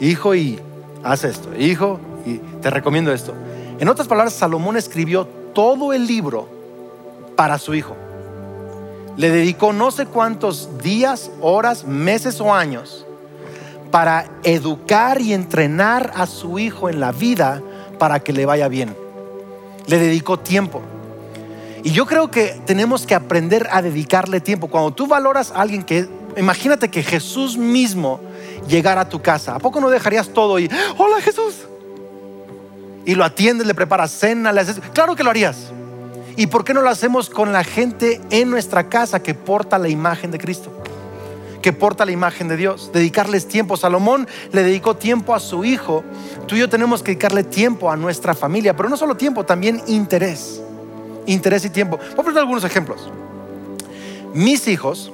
Hijo 0.00 0.34
y 0.34 0.60
haz 1.02 1.24
esto, 1.24 1.48
hijo 1.56 1.98
y 2.26 2.38
te 2.60 2.70
recomiendo 2.70 3.12
esto. 3.12 3.32
En 3.78 3.88
otras 3.88 4.06
palabras, 4.06 4.34
Salomón 4.34 4.76
escribió 4.76 5.26
todo 5.54 5.92
el 5.92 6.06
libro 6.06 6.48
para 7.36 7.58
su 7.58 7.74
hijo. 7.74 7.96
Le 9.16 9.30
dedicó 9.30 9.72
no 9.72 9.90
sé 9.90 10.06
cuántos 10.06 10.78
días, 10.82 11.30
horas, 11.40 11.84
meses 11.84 12.40
o 12.40 12.52
años 12.52 13.06
para 13.90 14.26
educar 14.44 15.20
y 15.20 15.32
entrenar 15.32 16.12
a 16.14 16.26
su 16.26 16.58
hijo 16.58 16.88
en 16.88 17.00
la 17.00 17.12
vida 17.12 17.62
para 17.98 18.20
que 18.20 18.32
le 18.32 18.46
vaya 18.46 18.68
bien. 18.68 18.96
Le 19.86 19.98
dedicó 19.98 20.38
tiempo. 20.38 20.82
Y 21.82 21.92
yo 21.92 22.06
creo 22.06 22.30
que 22.30 22.60
tenemos 22.66 23.06
que 23.06 23.14
aprender 23.14 23.68
a 23.70 23.82
dedicarle 23.82 24.40
tiempo. 24.40 24.68
Cuando 24.68 24.92
tú 24.92 25.06
valoras 25.06 25.50
a 25.50 25.60
alguien 25.60 25.82
que, 25.82 26.08
imagínate 26.36 26.88
que 26.90 27.02
Jesús 27.02 27.56
mismo 27.56 28.20
llegara 28.68 29.02
a 29.02 29.08
tu 29.08 29.22
casa, 29.22 29.54
¿a 29.54 29.58
poco 29.58 29.80
no 29.80 29.88
dejarías 29.88 30.28
todo 30.28 30.58
y, 30.58 30.70
hola 30.96 31.20
Jesús? 31.20 31.66
Y 33.04 33.14
lo 33.14 33.24
atiendes, 33.24 33.66
le 33.66 33.74
preparas 33.74 34.10
cena, 34.10 34.52
le 34.52 34.60
haces... 34.60 34.80
Claro 34.92 35.16
que 35.16 35.24
lo 35.24 35.30
harías. 35.30 35.72
¿Y 36.36 36.46
por 36.46 36.64
qué 36.64 36.74
no 36.74 36.82
lo 36.82 36.90
hacemos 36.90 37.30
con 37.30 37.52
la 37.52 37.64
gente 37.64 38.20
en 38.30 38.50
nuestra 38.50 38.88
casa 38.88 39.22
que 39.22 39.34
porta 39.34 39.78
la 39.78 39.88
imagen 39.88 40.30
de 40.30 40.38
Cristo? 40.38 40.77
Que 41.62 41.72
porta 41.72 42.04
la 42.04 42.12
imagen 42.12 42.48
de 42.48 42.56
Dios. 42.56 42.90
Dedicarles 42.92 43.48
tiempo. 43.48 43.76
Salomón 43.76 44.28
le 44.52 44.62
dedicó 44.62 44.96
tiempo 44.96 45.34
a 45.34 45.40
su 45.40 45.64
hijo. 45.64 46.04
Tú 46.46 46.56
y 46.56 46.60
yo 46.60 46.68
tenemos 46.68 47.02
que 47.02 47.12
dedicarle 47.12 47.44
tiempo 47.44 47.90
a 47.90 47.96
nuestra 47.96 48.34
familia, 48.34 48.76
pero 48.76 48.88
no 48.88 48.96
solo 48.96 49.16
tiempo, 49.16 49.44
también 49.44 49.82
interés 49.86 50.60
interés 51.28 51.64
y 51.64 51.70
tiempo. 51.70 51.98
Voy 51.98 52.12
a 52.12 52.22
poner 52.22 52.38
algunos 52.38 52.64
ejemplos. 52.64 53.10
Mis 54.34 54.66
hijos 54.66 55.12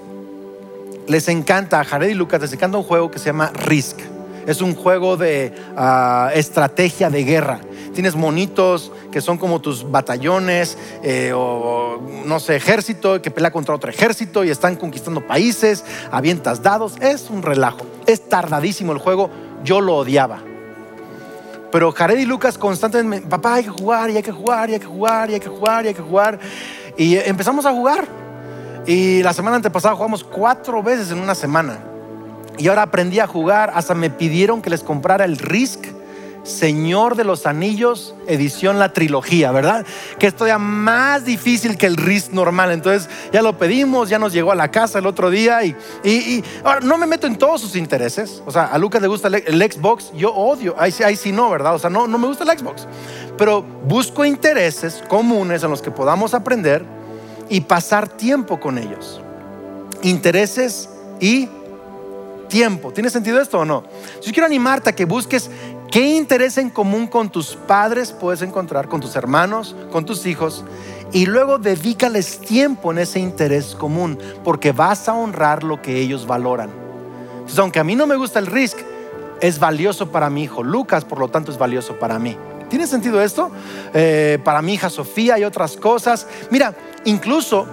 les 1.07 1.29
encanta, 1.29 1.81
a 1.81 1.85
Jared 1.85 2.09
y 2.09 2.15
Lucas 2.15 2.41
les 2.41 2.53
encanta 2.53 2.79
un 2.79 2.85
juego 2.85 3.11
que 3.11 3.19
se 3.19 3.27
llama 3.27 3.51
Risk. 3.53 3.99
Es 4.47 4.61
un 4.61 4.75
juego 4.75 5.17
de 5.17 5.55
ah, 5.77 6.31
estrategia 6.35 7.11
de 7.11 7.25
guerra. 7.25 7.61
Tienes 7.95 8.15
monitos 8.17 8.93
que 9.11 9.21
son 9.21 9.39
como 9.39 9.61
tus 9.61 9.91
batallones 9.91 10.77
eh, 11.03 11.33
o, 11.35 12.01
no 12.27 12.41
sé, 12.41 12.57
ejército 12.57 13.23
que 13.23 13.31
pelea 13.31 13.51
contra 13.51 13.75
otro 13.75 13.91
ejército 13.91 14.45
y 14.45 14.51
están 14.51 14.77
conquistando 14.77 15.27
países, 15.27 15.85
avientas 16.11 16.63
dados. 16.63 16.97
Es 17.01 17.31
un 17.31 17.43
relajo. 17.43 17.87
Es 18.07 18.29
tardadísimo 18.29 18.93
el 18.93 18.99
juego. 18.99 19.31
Yo 19.65 19.81
lo 19.81 19.97
odiaba 19.97 20.43
pero 21.75 21.91
Jared 21.91 22.21
y 22.21 22.25
Lucas 22.25 22.57
constantemente, 22.57 23.27
papá, 23.29 23.55
hay 23.55 23.65
que 23.65 23.71
jugar, 23.71 24.09
y 24.09 24.17
hay 24.17 24.23
que 24.23 24.31
jugar, 24.31 24.71
y 24.71 24.75
hay 24.75 24.79
que 24.79 24.87
jugar, 24.87 25.29
y 25.29 25.35
hay 25.35 25.41
que 25.41 25.49
jugar, 25.49 25.85
y 25.85 25.89
hay 25.89 25.95
que 25.95 26.03
jugar. 26.03 26.39
Y 26.97 27.17
empezamos 27.17 27.67
a 27.67 27.73
jugar. 27.73 28.07
Y 28.87 29.25
la 29.25 29.33
semana 29.33 29.57
antepasada 29.57 29.97
jugamos 29.97 30.23
cuatro 30.23 30.85
veces 30.85 31.11
en 31.11 31.19
una 31.19 31.35
semana. 31.35 31.81
Y 32.59 32.69
ahora 32.69 32.83
aprendí 32.83 33.19
a 33.19 33.27
jugar, 33.27 33.73
hasta 33.75 33.93
me 33.93 34.09
pidieron 34.09 34.63
que 34.63 34.71
les 34.71 34.85
comprara 34.85 35.25
el 35.25 35.37
Risk 35.37 35.85
Señor 36.45 37.17
de 37.17 37.25
los 37.25 37.47
Anillos, 37.47 38.15
edición 38.27 38.79
la 38.79 38.93
trilogía, 38.93 39.51
¿verdad? 39.51 39.87
Que 40.19 40.27
es 40.27 40.37
todavía 40.37 40.59
más 40.59 41.25
difícil 41.25 41.79
que 41.79 41.87
el 41.87 41.97
RIS 41.97 42.33
normal. 42.33 42.71
Entonces 42.71 43.09
ya 43.33 43.41
lo 43.41 43.57
pedimos, 43.57 44.11
ya 44.11 44.19
nos 44.19 44.35
llegó 44.35 44.53
a 44.53 44.55
la 44.55 44.71
casa 44.71 44.99
el 44.99 45.07
otro 45.07 45.31
día 45.31 45.65
y, 45.65 45.75
y, 46.05 46.45
ahora 46.63 46.81
no 46.81 46.99
me 46.99 47.07
meto 47.07 47.27
en 47.27 47.37
todos 47.37 47.63
sus 47.63 47.77
intereses. 47.77 48.43
O 48.45 48.51
sea, 48.51 48.67
a 48.67 48.77
Lucas 48.77 49.01
le 49.01 49.09
gusta 49.09 49.29
el, 49.29 49.73
Xbox, 49.73 50.13
yo 50.15 50.35
odio, 50.35 50.75
ahí, 50.79 50.95
ahí 51.03 51.17
sí 51.17 51.33
no, 51.33 51.49
¿verdad? 51.49 51.75
O 51.75 51.79
sea, 51.79 51.89
no, 51.89 52.07
no 52.07 52.19
me 52.19 52.27
gusta 52.27 52.45
el 52.45 52.59
Xbox. 52.59 52.87
Pero 53.39 53.63
busco 53.63 54.25
intereses 54.25 55.03
comunes 55.09 55.63
en 55.63 55.71
los 55.71 55.81
que 55.81 55.91
podamos 55.91 56.35
aprender 56.35 56.85
y 57.49 57.63
pasar 57.63 58.07
tiempo 58.07 58.61
con 58.61 58.77
ellos. 58.77 59.23
Intereses 60.03 60.91
y 61.21 61.49
tiempo. 62.49 62.93
¿Tiene 62.93 63.11
sentido 63.11 63.41
esto 63.41 63.59
o 63.59 63.65
no? 63.65 63.83
Yo 64.23 64.33
quiero 64.33 64.47
animarte 64.47 64.91
a 64.91 64.95
que 64.95 65.05
busques 65.05 65.51
qué 65.95 66.17
interés 66.17 66.59
en 66.59 66.71
común 66.71 67.07
con 67.07 67.31
tus 67.31 67.55
padres 67.55 68.11
puedes 68.11 68.43
encontrar, 68.43 68.89
con 68.89 69.01
tus 69.01 69.15
hermanos, 69.15 69.77
con 69.93 70.05
tus 70.05 70.27
hijos, 70.27 70.65
y 71.13 71.27
luego 71.27 71.59
dedícales 71.59 72.41
tiempo 72.41 72.91
en 72.91 72.99
ese 72.99 73.21
interés 73.21 73.77
común, 73.77 74.19
porque 74.43 74.73
vas 74.73 75.09
a 75.09 75.15
honrar 75.15 75.63
lo 75.63 75.81
que 75.81 76.01
ellos 76.01 76.27
valoran. 76.27 76.69
Entonces, 77.35 77.61
aunque 77.61 77.79
a 77.79 77.85
mí 77.85 77.95
no 77.95 78.09
me 78.09 78.17
gusta 78.17 78.41
el 78.41 78.47
risk, 78.47 78.79
es 79.41 79.61
valioso 79.61 80.11
para 80.11 80.31
mi 80.31 80.43
hijo 80.43 80.65
Lucas, 80.65 81.05
por 81.05 81.21
lo 81.21 81.29
tanto 81.29 81.53
es 81.53 81.59
valioso 81.59 81.97
para 81.97 82.19
mí. 82.19 82.37
¿Tiene 82.69 82.89
sentido 82.89 83.23
esto? 83.23 83.53
Eh, 83.93 84.41
para 84.43 84.63
mi 84.63 84.75
hija 84.75 84.91
Sofía 84.91 85.39
y 85.39 85.45
otras 85.45 85.77
cosas. 85.77 86.27
Mira, 86.51 86.75
incluso 87.05 87.69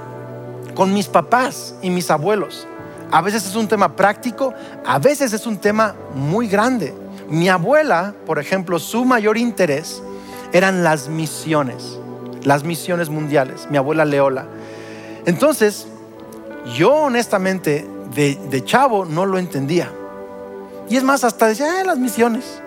con 0.76 0.94
mis 0.94 1.08
papás 1.08 1.74
y 1.82 1.90
mis 1.90 2.12
abuelos. 2.12 2.68
A 3.10 3.22
veces 3.22 3.48
es 3.48 3.56
un 3.56 3.68
tema 3.68 3.96
práctico, 3.96 4.54
a 4.86 5.00
veces 5.00 5.34
es 5.34 5.48
un 5.48 5.58
tema 5.58 5.96
muy 6.14 6.48
grande. 6.48 7.01
Mi 7.32 7.48
abuela, 7.48 8.14
por 8.26 8.40
ejemplo, 8.40 8.78
su 8.78 9.06
mayor 9.06 9.38
interés 9.38 10.04
eran 10.52 10.84
las 10.84 11.08
misiones, 11.08 11.98
las 12.44 12.66
misiones 12.66 13.08
mundiales, 13.08 13.68
mi 13.70 13.78
abuela 13.78 14.04
Leola. 14.04 14.48
Entonces, 15.26 15.88
yo 16.76 16.94
honestamente 16.94 17.88
de, 18.14 18.64
chavo 18.66 19.06
no 19.06 19.26
lo 19.26 19.38
entendía. 19.38 19.90
Y 20.90 20.98
es 20.98 21.04
más, 21.04 21.24
hasta 21.24 21.48
decía, 21.48 21.80
eh, 21.80 21.86
las 21.86 21.98
misiones. 21.98 22.62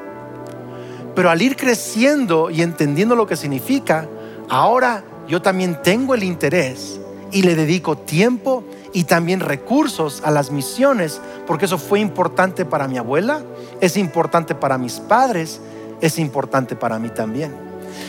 Pero 1.14 1.29
al 1.29 1.42
ir 1.42 1.57
creciendo 1.57 2.48
y 2.48 2.62
entendiendo 2.62 3.14
lo 3.14 3.27
que 3.27 3.37
significa, 3.37 4.09
ahora 4.48 5.05
yo 5.29 5.42
también 5.42 5.83
tengo 5.83 6.14
el 6.14 6.24
interés 6.24 6.98
y 7.31 7.42
le 7.42 7.55
dedico 7.55 7.98
tiempo 7.98 8.64
y 8.94 9.04
también 9.04 9.40
recursos 9.40 10.22
a 10.24 10.30
las 10.30 10.50
misiones, 10.50 11.20
porque 11.46 11.66
eso 11.66 11.78
fue 11.78 11.98
importante 12.00 12.64
para 12.64 12.88
mi 12.88 12.96
abuela, 12.96 13.42
es 13.80 13.96
importante 13.96 14.54
para 14.54 14.78
mis 14.78 15.00
padres, 15.00 15.61
es 16.00 16.18
importante 16.18 16.76
para 16.76 16.98
mí 16.98 17.11
también. 17.11 17.52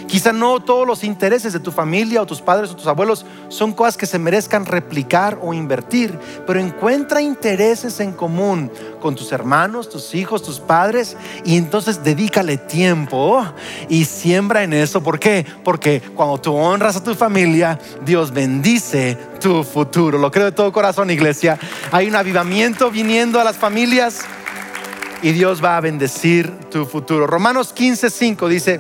Quizá 0.08 0.32
no 0.32 0.60
todos 0.60 0.86
los 0.86 1.04
intereses 1.04 1.52
de 1.54 1.60
tu 1.60 1.72
familia 1.72 2.22
o 2.22 2.26
tus 2.26 2.42
padres 2.42 2.72
o 2.72 2.76
tus 2.76 2.88
abuelos 2.88 3.26
son 3.50 3.74
cosas 3.74 3.98
que 3.98 4.06
se 4.06 4.20
merezcan 4.20 4.66
replicar 4.66 5.40
o 5.42 5.54
invertir, 5.54 6.18
pero 6.46 6.60
encuentra 6.60 7.22
intereses 7.22 8.00
en 8.00 8.12
común 8.12 8.72
con 9.02 9.16
tus 9.16 9.32
hermanos, 9.32 9.90
tus 9.90 10.14
hijos, 10.14 10.44
tus 10.44 10.60
padres 10.60 11.18
y 11.44 11.58
entonces 11.58 12.04
dedícale 12.04 12.58
tiempo 12.58 13.44
y 13.90 14.06
siembra 14.06 14.64
en 14.64 14.74
eso. 14.74 15.02
¿Por 15.02 15.20
qué? 15.20 15.46
Porque 15.64 16.02
cuando 16.16 16.40
tú 16.40 16.54
honras 16.54 16.96
a 16.96 17.04
tu 17.04 17.16
familia, 17.16 17.80
Dios 18.06 18.32
bendice 18.32 19.18
tu 19.40 19.64
futuro. 19.64 20.18
Lo 20.18 20.32
creo 20.32 20.46
de 20.46 20.52
todo 20.52 20.72
corazón, 20.72 21.10
iglesia. 21.10 21.58
Hay 21.92 22.08
un 22.08 22.16
avivamiento 22.16 22.92
viniendo 22.92 23.40
a 23.40 23.44
las 23.44 23.58
familias 23.58 24.22
y 25.22 25.32
Dios 25.32 25.64
va 25.64 25.78
a 25.78 25.82
bendecir 25.82 26.52
tu 26.70 26.86
futuro. 26.86 27.26
Romanos 27.26 27.74
15:5 27.74 28.48
dice, 28.48 28.80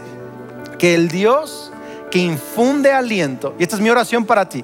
que 0.78 0.96
el 0.96 1.10
Dios 1.10 1.72
que 2.12 2.20
infunde 2.20 2.92
aliento, 2.92 3.56
y 3.60 3.64
esta 3.64 3.76
es 3.76 3.82
mi 3.82 3.90
oración 3.90 4.26
para 4.26 4.48
ti, 4.48 4.64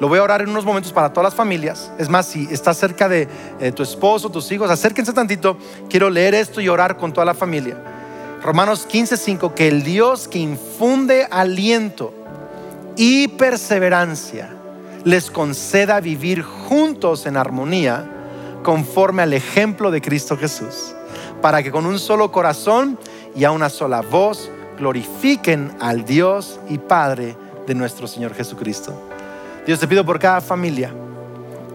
lo 0.00 0.08
voy 0.08 0.18
a 0.18 0.22
orar 0.22 0.42
en 0.42 0.50
unos 0.50 0.64
momentos 0.64 0.92
para 0.92 1.12
todas 1.12 1.24
las 1.24 1.34
familias. 1.34 1.90
Es 1.98 2.08
más, 2.08 2.26
si 2.26 2.46
estás 2.52 2.76
cerca 2.76 3.08
de 3.08 3.26
eh, 3.58 3.72
tu 3.72 3.82
esposo, 3.82 4.30
tus 4.30 4.50
hijos, 4.52 4.70
acérquense 4.70 5.12
tantito. 5.12 5.56
Quiero 5.90 6.08
leer 6.08 6.34
esto 6.34 6.60
y 6.60 6.68
orar 6.68 6.96
con 6.96 7.12
toda 7.12 7.24
la 7.24 7.34
familia. 7.34 7.76
Romanos 8.42 8.86
15:5, 8.88 9.54
que 9.54 9.66
el 9.66 9.82
Dios 9.82 10.28
que 10.28 10.38
infunde 10.38 11.26
aliento 11.28 12.14
y 12.96 13.28
perseverancia 13.28 14.50
les 15.04 15.30
conceda 15.30 16.00
vivir 16.00 16.42
juntos 16.42 17.26
en 17.26 17.36
armonía 17.36 18.08
conforme 18.62 19.22
al 19.22 19.32
ejemplo 19.32 19.90
de 19.90 20.00
Cristo 20.00 20.36
Jesús, 20.36 20.94
para 21.42 21.62
que 21.62 21.72
con 21.72 21.86
un 21.86 21.98
solo 21.98 22.30
corazón 22.30 22.98
y 23.34 23.44
a 23.44 23.50
una 23.50 23.68
sola 23.68 24.02
voz 24.02 24.50
glorifiquen 24.78 25.72
al 25.80 26.04
Dios 26.04 26.60
y 26.68 26.78
Padre 26.78 27.36
de 27.66 27.74
nuestro 27.74 28.06
Señor 28.06 28.34
Jesucristo. 28.34 28.94
Dios 29.66 29.80
te 29.80 29.88
pido 29.88 30.04
por 30.04 30.18
cada 30.18 30.40
familia. 30.40 30.92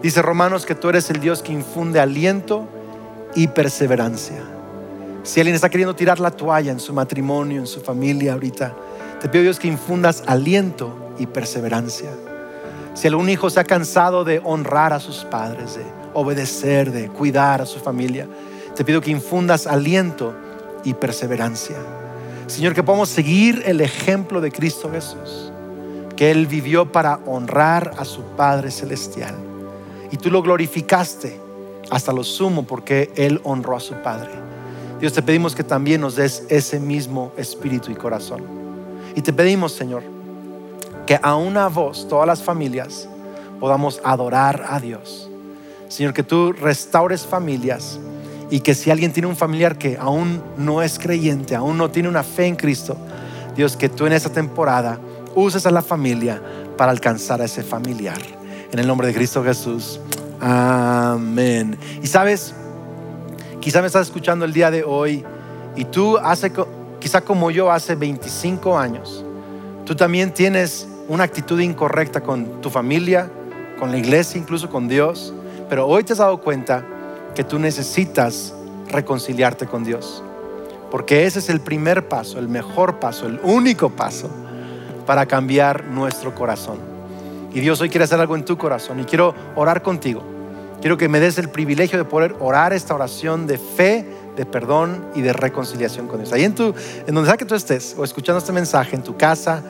Dice 0.02 0.20
Romanos 0.20 0.66
que 0.66 0.74
tú 0.74 0.88
eres 0.88 1.08
el 1.10 1.20
Dios 1.20 1.42
que 1.42 1.52
infunde 1.52 2.00
aliento 2.00 2.66
y 3.34 3.46
perseverancia. 3.48 4.42
Si 5.22 5.40
alguien 5.40 5.54
está 5.54 5.70
queriendo 5.70 5.94
tirar 5.94 6.20
la 6.20 6.30
toalla 6.30 6.72
en 6.72 6.80
su 6.80 6.92
matrimonio, 6.92 7.60
en 7.60 7.66
su 7.66 7.80
familia 7.80 8.34
ahorita, 8.34 8.74
te 9.20 9.28
pido 9.28 9.44
Dios 9.44 9.58
que 9.58 9.68
infundas 9.68 10.22
aliento 10.26 11.14
y 11.18 11.26
perseverancia. 11.26 12.10
Si 12.94 13.08
algún 13.08 13.28
hijo 13.30 13.48
se 13.48 13.60
ha 13.60 13.64
cansado 13.64 14.24
de 14.24 14.40
honrar 14.44 14.92
a 14.92 15.00
sus 15.00 15.24
padres, 15.24 15.76
de 15.76 15.84
obedecer, 16.12 16.92
de 16.92 17.08
cuidar 17.08 17.62
a 17.62 17.66
su 17.66 17.78
familia, 17.78 18.28
te 18.76 18.84
pido 18.84 19.00
que 19.00 19.10
infundas 19.10 19.66
aliento 19.66 20.34
y 20.84 20.94
perseverancia. 20.94 21.76
Señor, 22.46 22.74
que 22.74 22.82
podamos 22.82 23.08
seguir 23.08 23.62
el 23.64 23.80
ejemplo 23.80 24.40
de 24.40 24.52
Cristo 24.52 24.90
Jesús, 24.90 25.50
que 26.16 26.30
Él 26.30 26.46
vivió 26.46 26.92
para 26.92 27.20
honrar 27.26 27.92
a 27.98 28.04
su 28.04 28.22
Padre 28.36 28.70
Celestial. 28.70 29.34
Y 30.10 30.18
tú 30.18 30.30
lo 30.30 30.42
glorificaste 30.42 31.40
hasta 31.90 32.12
lo 32.12 32.22
sumo 32.22 32.64
porque 32.64 33.10
Él 33.16 33.40
honró 33.44 33.76
a 33.76 33.80
su 33.80 33.94
Padre. 33.94 34.30
Dios, 35.00 35.12
te 35.12 35.22
pedimos 35.22 35.54
que 35.54 35.64
también 35.64 36.00
nos 36.00 36.16
des 36.16 36.44
ese 36.48 36.78
mismo 36.78 37.32
espíritu 37.36 37.90
y 37.90 37.94
corazón. 37.94 38.42
Y 39.14 39.22
te 39.22 39.32
pedimos, 39.32 39.72
Señor, 39.72 40.02
que 41.06 41.18
a 41.20 41.34
una 41.36 41.68
voz, 41.68 42.06
todas 42.08 42.26
las 42.26 42.42
familias, 42.42 43.08
podamos 43.58 44.00
adorar 44.04 44.66
a 44.68 44.80
Dios. 44.80 45.30
Señor, 45.88 46.12
que 46.12 46.22
tú 46.22 46.52
restaures 46.52 47.26
familias 47.26 47.98
y 48.54 48.60
que 48.60 48.72
si 48.76 48.88
alguien 48.88 49.12
tiene 49.12 49.26
un 49.26 49.34
familiar 49.34 49.76
que 49.76 49.96
aún 49.98 50.40
no 50.56 50.80
es 50.80 51.00
creyente, 51.00 51.56
aún 51.56 51.76
no 51.76 51.90
tiene 51.90 52.08
una 52.08 52.22
fe 52.22 52.46
en 52.46 52.54
Cristo, 52.54 52.96
Dios, 53.56 53.76
que 53.76 53.88
tú 53.88 54.06
en 54.06 54.12
esta 54.12 54.30
temporada 54.30 55.00
uses 55.34 55.66
a 55.66 55.72
la 55.72 55.82
familia 55.82 56.40
para 56.76 56.92
alcanzar 56.92 57.40
a 57.40 57.46
ese 57.46 57.64
familiar. 57.64 58.16
En 58.70 58.78
el 58.78 58.86
nombre 58.86 59.08
de 59.08 59.12
Cristo 59.12 59.42
Jesús. 59.42 59.98
Amén. 60.40 61.76
Y 62.00 62.06
sabes, 62.06 62.54
quizá 63.60 63.80
me 63.80 63.88
estás 63.88 64.06
escuchando 64.06 64.44
el 64.44 64.52
día 64.52 64.70
de 64.70 64.84
hoy 64.84 65.24
y 65.74 65.86
tú 65.86 66.16
hace, 66.18 66.52
quizá 67.00 67.22
como 67.22 67.50
yo 67.50 67.72
hace 67.72 67.96
25 67.96 68.78
años, 68.78 69.24
tú 69.84 69.96
también 69.96 70.32
tienes 70.32 70.86
una 71.08 71.24
actitud 71.24 71.58
incorrecta 71.58 72.20
con 72.20 72.60
tu 72.60 72.70
familia, 72.70 73.28
con 73.80 73.90
la 73.90 73.98
iglesia, 73.98 74.40
incluso 74.40 74.70
con 74.70 74.86
Dios, 74.86 75.34
pero 75.68 75.88
hoy 75.88 76.04
te 76.04 76.12
has 76.12 76.20
dado 76.20 76.40
cuenta 76.40 76.86
que 77.34 77.44
tú 77.44 77.58
necesitas 77.58 78.54
reconciliarte 78.88 79.66
con 79.66 79.84
Dios. 79.84 80.22
Porque 80.90 81.26
ese 81.26 81.40
es 81.40 81.48
el 81.48 81.60
primer 81.60 82.08
paso, 82.08 82.38
el 82.38 82.48
mejor 82.48 83.00
paso, 83.00 83.26
el 83.26 83.40
único 83.42 83.90
paso 83.90 84.30
para 85.06 85.26
cambiar 85.26 85.84
nuestro 85.84 86.34
corazón. 86.34 86.78
Y 87.52 87.60
Dios 87.60 87.80
hoy 87.80 87.88
quiere 87.88 88.04
hacer 88.04 88.20
algo 88.20 88.36
en 88.36 88.44
tu 88.44 88.56
corazón 88.56 89.00
y 89.00 89.04
quiero 89.04 89.34
orar 89.56 89.82
contigo. 89.82 90.22
Quiero 90.80 90.96
que 90.96 91.08
me 91.08 91.18
des 91.18 91.38
el 91.38 91.48
privilegio 91.48 91.98
de 91.98 92.04
poder 92.04 92.36
orar 92.40 92.72
esta 92.72 92.94
oración 92.94 93.46
de 93.46 93.58
fe, 93.58 94.06
de 94.36 94.44
perdón 94.46 95.06
y 95.14 95.22
de 95.22 95.32
reconciliación 95.32 96.06
con 96.06 96.18
Dios. 96.18 96.32
Ahí 96.32 96.44
en, 96.44 96.54
tu, 96.54 96.74
en 97.06 97.14
donde 97.14 97.28
sea 97.28 97.36
que 97.36 97.44
tú 97.44 97.54
estés 97.54 97.94
o 97.98 98.04
escuchando 98.04 98.38
este 98.38 98.52
mensaje, 98.52 98.94
en 98.94 99.02
tu 99.02 99.16
casa, 99.16 99.62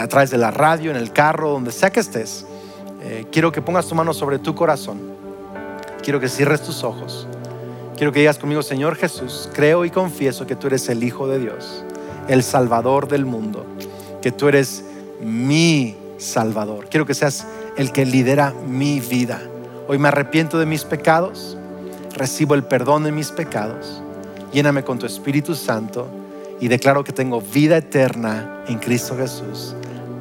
a 0.00 0.08
través 0.08 0.30
de 0.30 0.38
la 0.38 0.50
radio, 0.50 0.90
en 0.90 0.96
el 0.96 1.12
carro, 1.12 1.50
donde 1.50 1.70
sea 1.72 1.90
que 1.90 2.00
estés, 2.00 2.44
eh, 3.02 3.26
quiero 3.30 3.52
que 3.52 3.62
pongas 3.62 3.86
tu 3.86 3.94
mano 3.94 4.12
sobre 4.12 4.38
tu 4.38 4.54
corazón 4.54 5.17
quiero 6.08 6.20
que 6.20 6.30
cierres 6.30 6.62
tus 6.62 6.84
ojos. 6.84 7.28
Quiero 7.98 8.12
que 8.12 8.20
digas 8.20 8.38
conmigo, 8.38 8.62
Señor 8.62 8.96
Jesús, 8.96 9.50
creo 9.52 9.84
y 9.84 9.90
confieso 9.90 10.46
que 10.46 10.56
tú 10.56 10.68
eres 10.68 10.88
el 10.88 11.04
Hijo 11.04 11.28
de 11.28 11.38
Dios, 11.38 11.84
el 12.28 12.42
Salvador 12.42 13.08
del 13.08 13.26
mundo, 13.26 13.66
que 14.22 14.32
tú 14.32 14.48
eres 14.48 14.86
mi 15.20 15.98
Salvador. 16.16 16.86
Quiero 16.88 17.04
que 17.04 17.12
seas 17.12 17.46
el 17.76 17.92
que 17.92 18.06
lidera 18.06 18.54
mi 18.66 19.00
vida. 19.00 19.38
Hoy 19.86 19.98
me 19.98 20.08
arrepiento 20.08 20.58
de 20.58 20.64
mis 20.64 20.82
pecados, 20.84 21.58
recibo 22.16 22.54
el 22.54 22.64
perdón 22.64 23.04
de 23.04 23.12
mis 23.12 23.30
pecados, 23.30 24.02
lléname 24.50 24.84
con 24.84 24.98
tu 24.98 25.04
Espíritu 25.04 25.54
Santo 25.54 26.08
y 26.58 26.68
declaro 26.68 27.04
que 27.04 27.12
tengo 27.12 27.42
vida 27.42 27.76
eterna 27.76 28.64
en 28.66 28.78
Cristo 28.78 29.14
Jesús. 29.14 29.74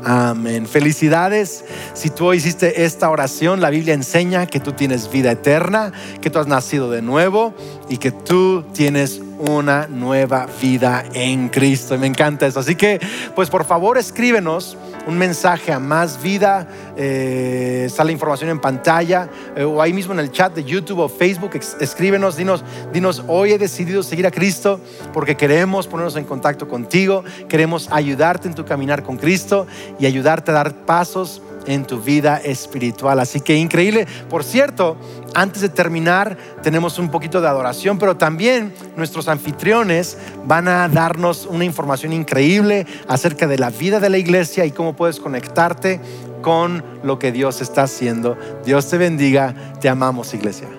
Amén. 0.09 0.67
Felicidades. 0.67 1.65
Si 1.93 2.09
tú 2.09 2.31
hiciste 2.31 2.85
esta 2.85 3.09
oración, 3.09 3.59
la 3.59 3.69
Biblia 3.69 3.93
enseña 3.93 4.45
que 4.45 4.61
tú 4.61 4.71
tienes 4.71 5.11
vida 5.11 5.31
eterna, 5.31 5.91
que 6.21 6.29
tú 6.29 6.39
has 6.39 6.47
nacido 6.47 6.89
de 6.89 7.01
nuevo 7.01 7.53
y 7.89 7.97
que 7.97 8.13
tú 8.13 8.63
tienes 8.73 9.19
una 9.37 9.87
nueva 9.87 10.47
vida 10.61 11.03
en 11.13 11.49
Cristo. 11.49 11.95
Y 11.95 11.97
me 11.97 12.07
encanta 12.07 12.47
eso. 12.47 12.59
Así 12.59 12.75
que, 12.75 12.99
pues 13.35 13.49
por 13.49 13.65
favor, 13.65 13.97
escríbenos 13.97 14.77
un 15.07 15.17
mensaje 15.17 15.71
a 15.71 15.79
más 15.79 16.21
vida. 16.21 16.67
Eh, 16.95 17.87
sale 17.93 18.11
información 18.11 18.49
en 18.49 18.59
pantalla 18.59 19.29
eh, 19.55 19.63
o 19.63 19.81
ahí 19.81 19.93
mismo 19.93 20.13
en 20.13 20.19
el 20.19 20.31
chat 20.31 20.53
de 20.53 20.63
YouTube 20.63 20.99
o 20.99 21.09
Facebook. 21.09 21.51
Escríbenos, 21.79 22.35
dinos, 22.35 22.63
dinos, 22.91 23.23
hoy 23.27 23.53
he 23.53 23.57
decidido 23.57 24.03
seguir 24.03 24.27
a 24.27 24.31
Cristo 24.31 24.79
porque 25.13 25.35
queremos 25.35 25.87
ponernos 25.87 26.15
en 26.15 26.25
contacto 26.25 26.67
contigo. 26.67 27.23
Queremos 27.47 27.87
ayudarte 27.91 28.47
en 28.47 28.55
tu 28.55 28.65
caminar 28.65 29.03
con 29.03 29.17
Cristo 29.17 29.67
y 29.99 30.05
ayudarte 30.05 30.51
a 30.51 30.55
dar 30.55 30.73
pasos 30.85 31.41
en 31.67 31.85
tu 31.85 32.01
vida 32.01 32.37
espiritual. 32.37 33.19
Así 33.19 33.41
que 33.41 33.55
increíble. 33.55 34.07
Por 34.29 34.43
cierto, 34.43 34.97
antes 35.37 35.61
de 35.61 35.69
terminar, 35.69 36.35
tenemos 36.63 36.97
un 36.97 37.11
poquito 37.11 37.41
de 37.41 37.47
adoración, 37.47 37.99
pero 37.99 38.17
también 38.17 38.73
nuestros 38.95 39.27
anfitriones 39.27 40.17
van 40.45 40.67
a 40.67 40.89
darnos 40.89 41.45
una 41.45 41.63
información 41.63 42.11
increíble 42.11 42.87
acerca 43.07 43.45
de 43.45 43.59
la 43.59 43.69
vida 43.69 43.99
de 43.99 44.09
la 44.09 44.17
iglesia 44.17 44.65
y 44.65 44.71
cómo 44.71 44.95
puedes 44.95 45.19
conectarte 45.19 46.01
con 46.41 46.83
lo 47.03 47.19
que 47.19 47.31
Dios 47.31 47.61
está 47.61 47.83
haciendo. 47.83 48.35
Dios 48.65 48.89
te 48.89 48.97
bendiga. 48.97 49.53
Te 49.79 49.89
amamos, 49.89 50.33
iglesia. 50.33 50.69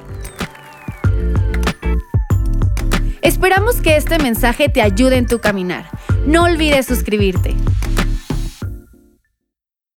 Esperamos 3.22 3.76
que 3.76 3.96
este 3.96 4.18
mensaje 4.18 4.68
te 4.68 4.82
ayude 4.82 5.18
en 5.18 5.28
tu 5.28 5.38
caminar. 5.38 5.88
No 6.26 6.42
olvides 6.42 6.86
suscribirte. 6.86 7.54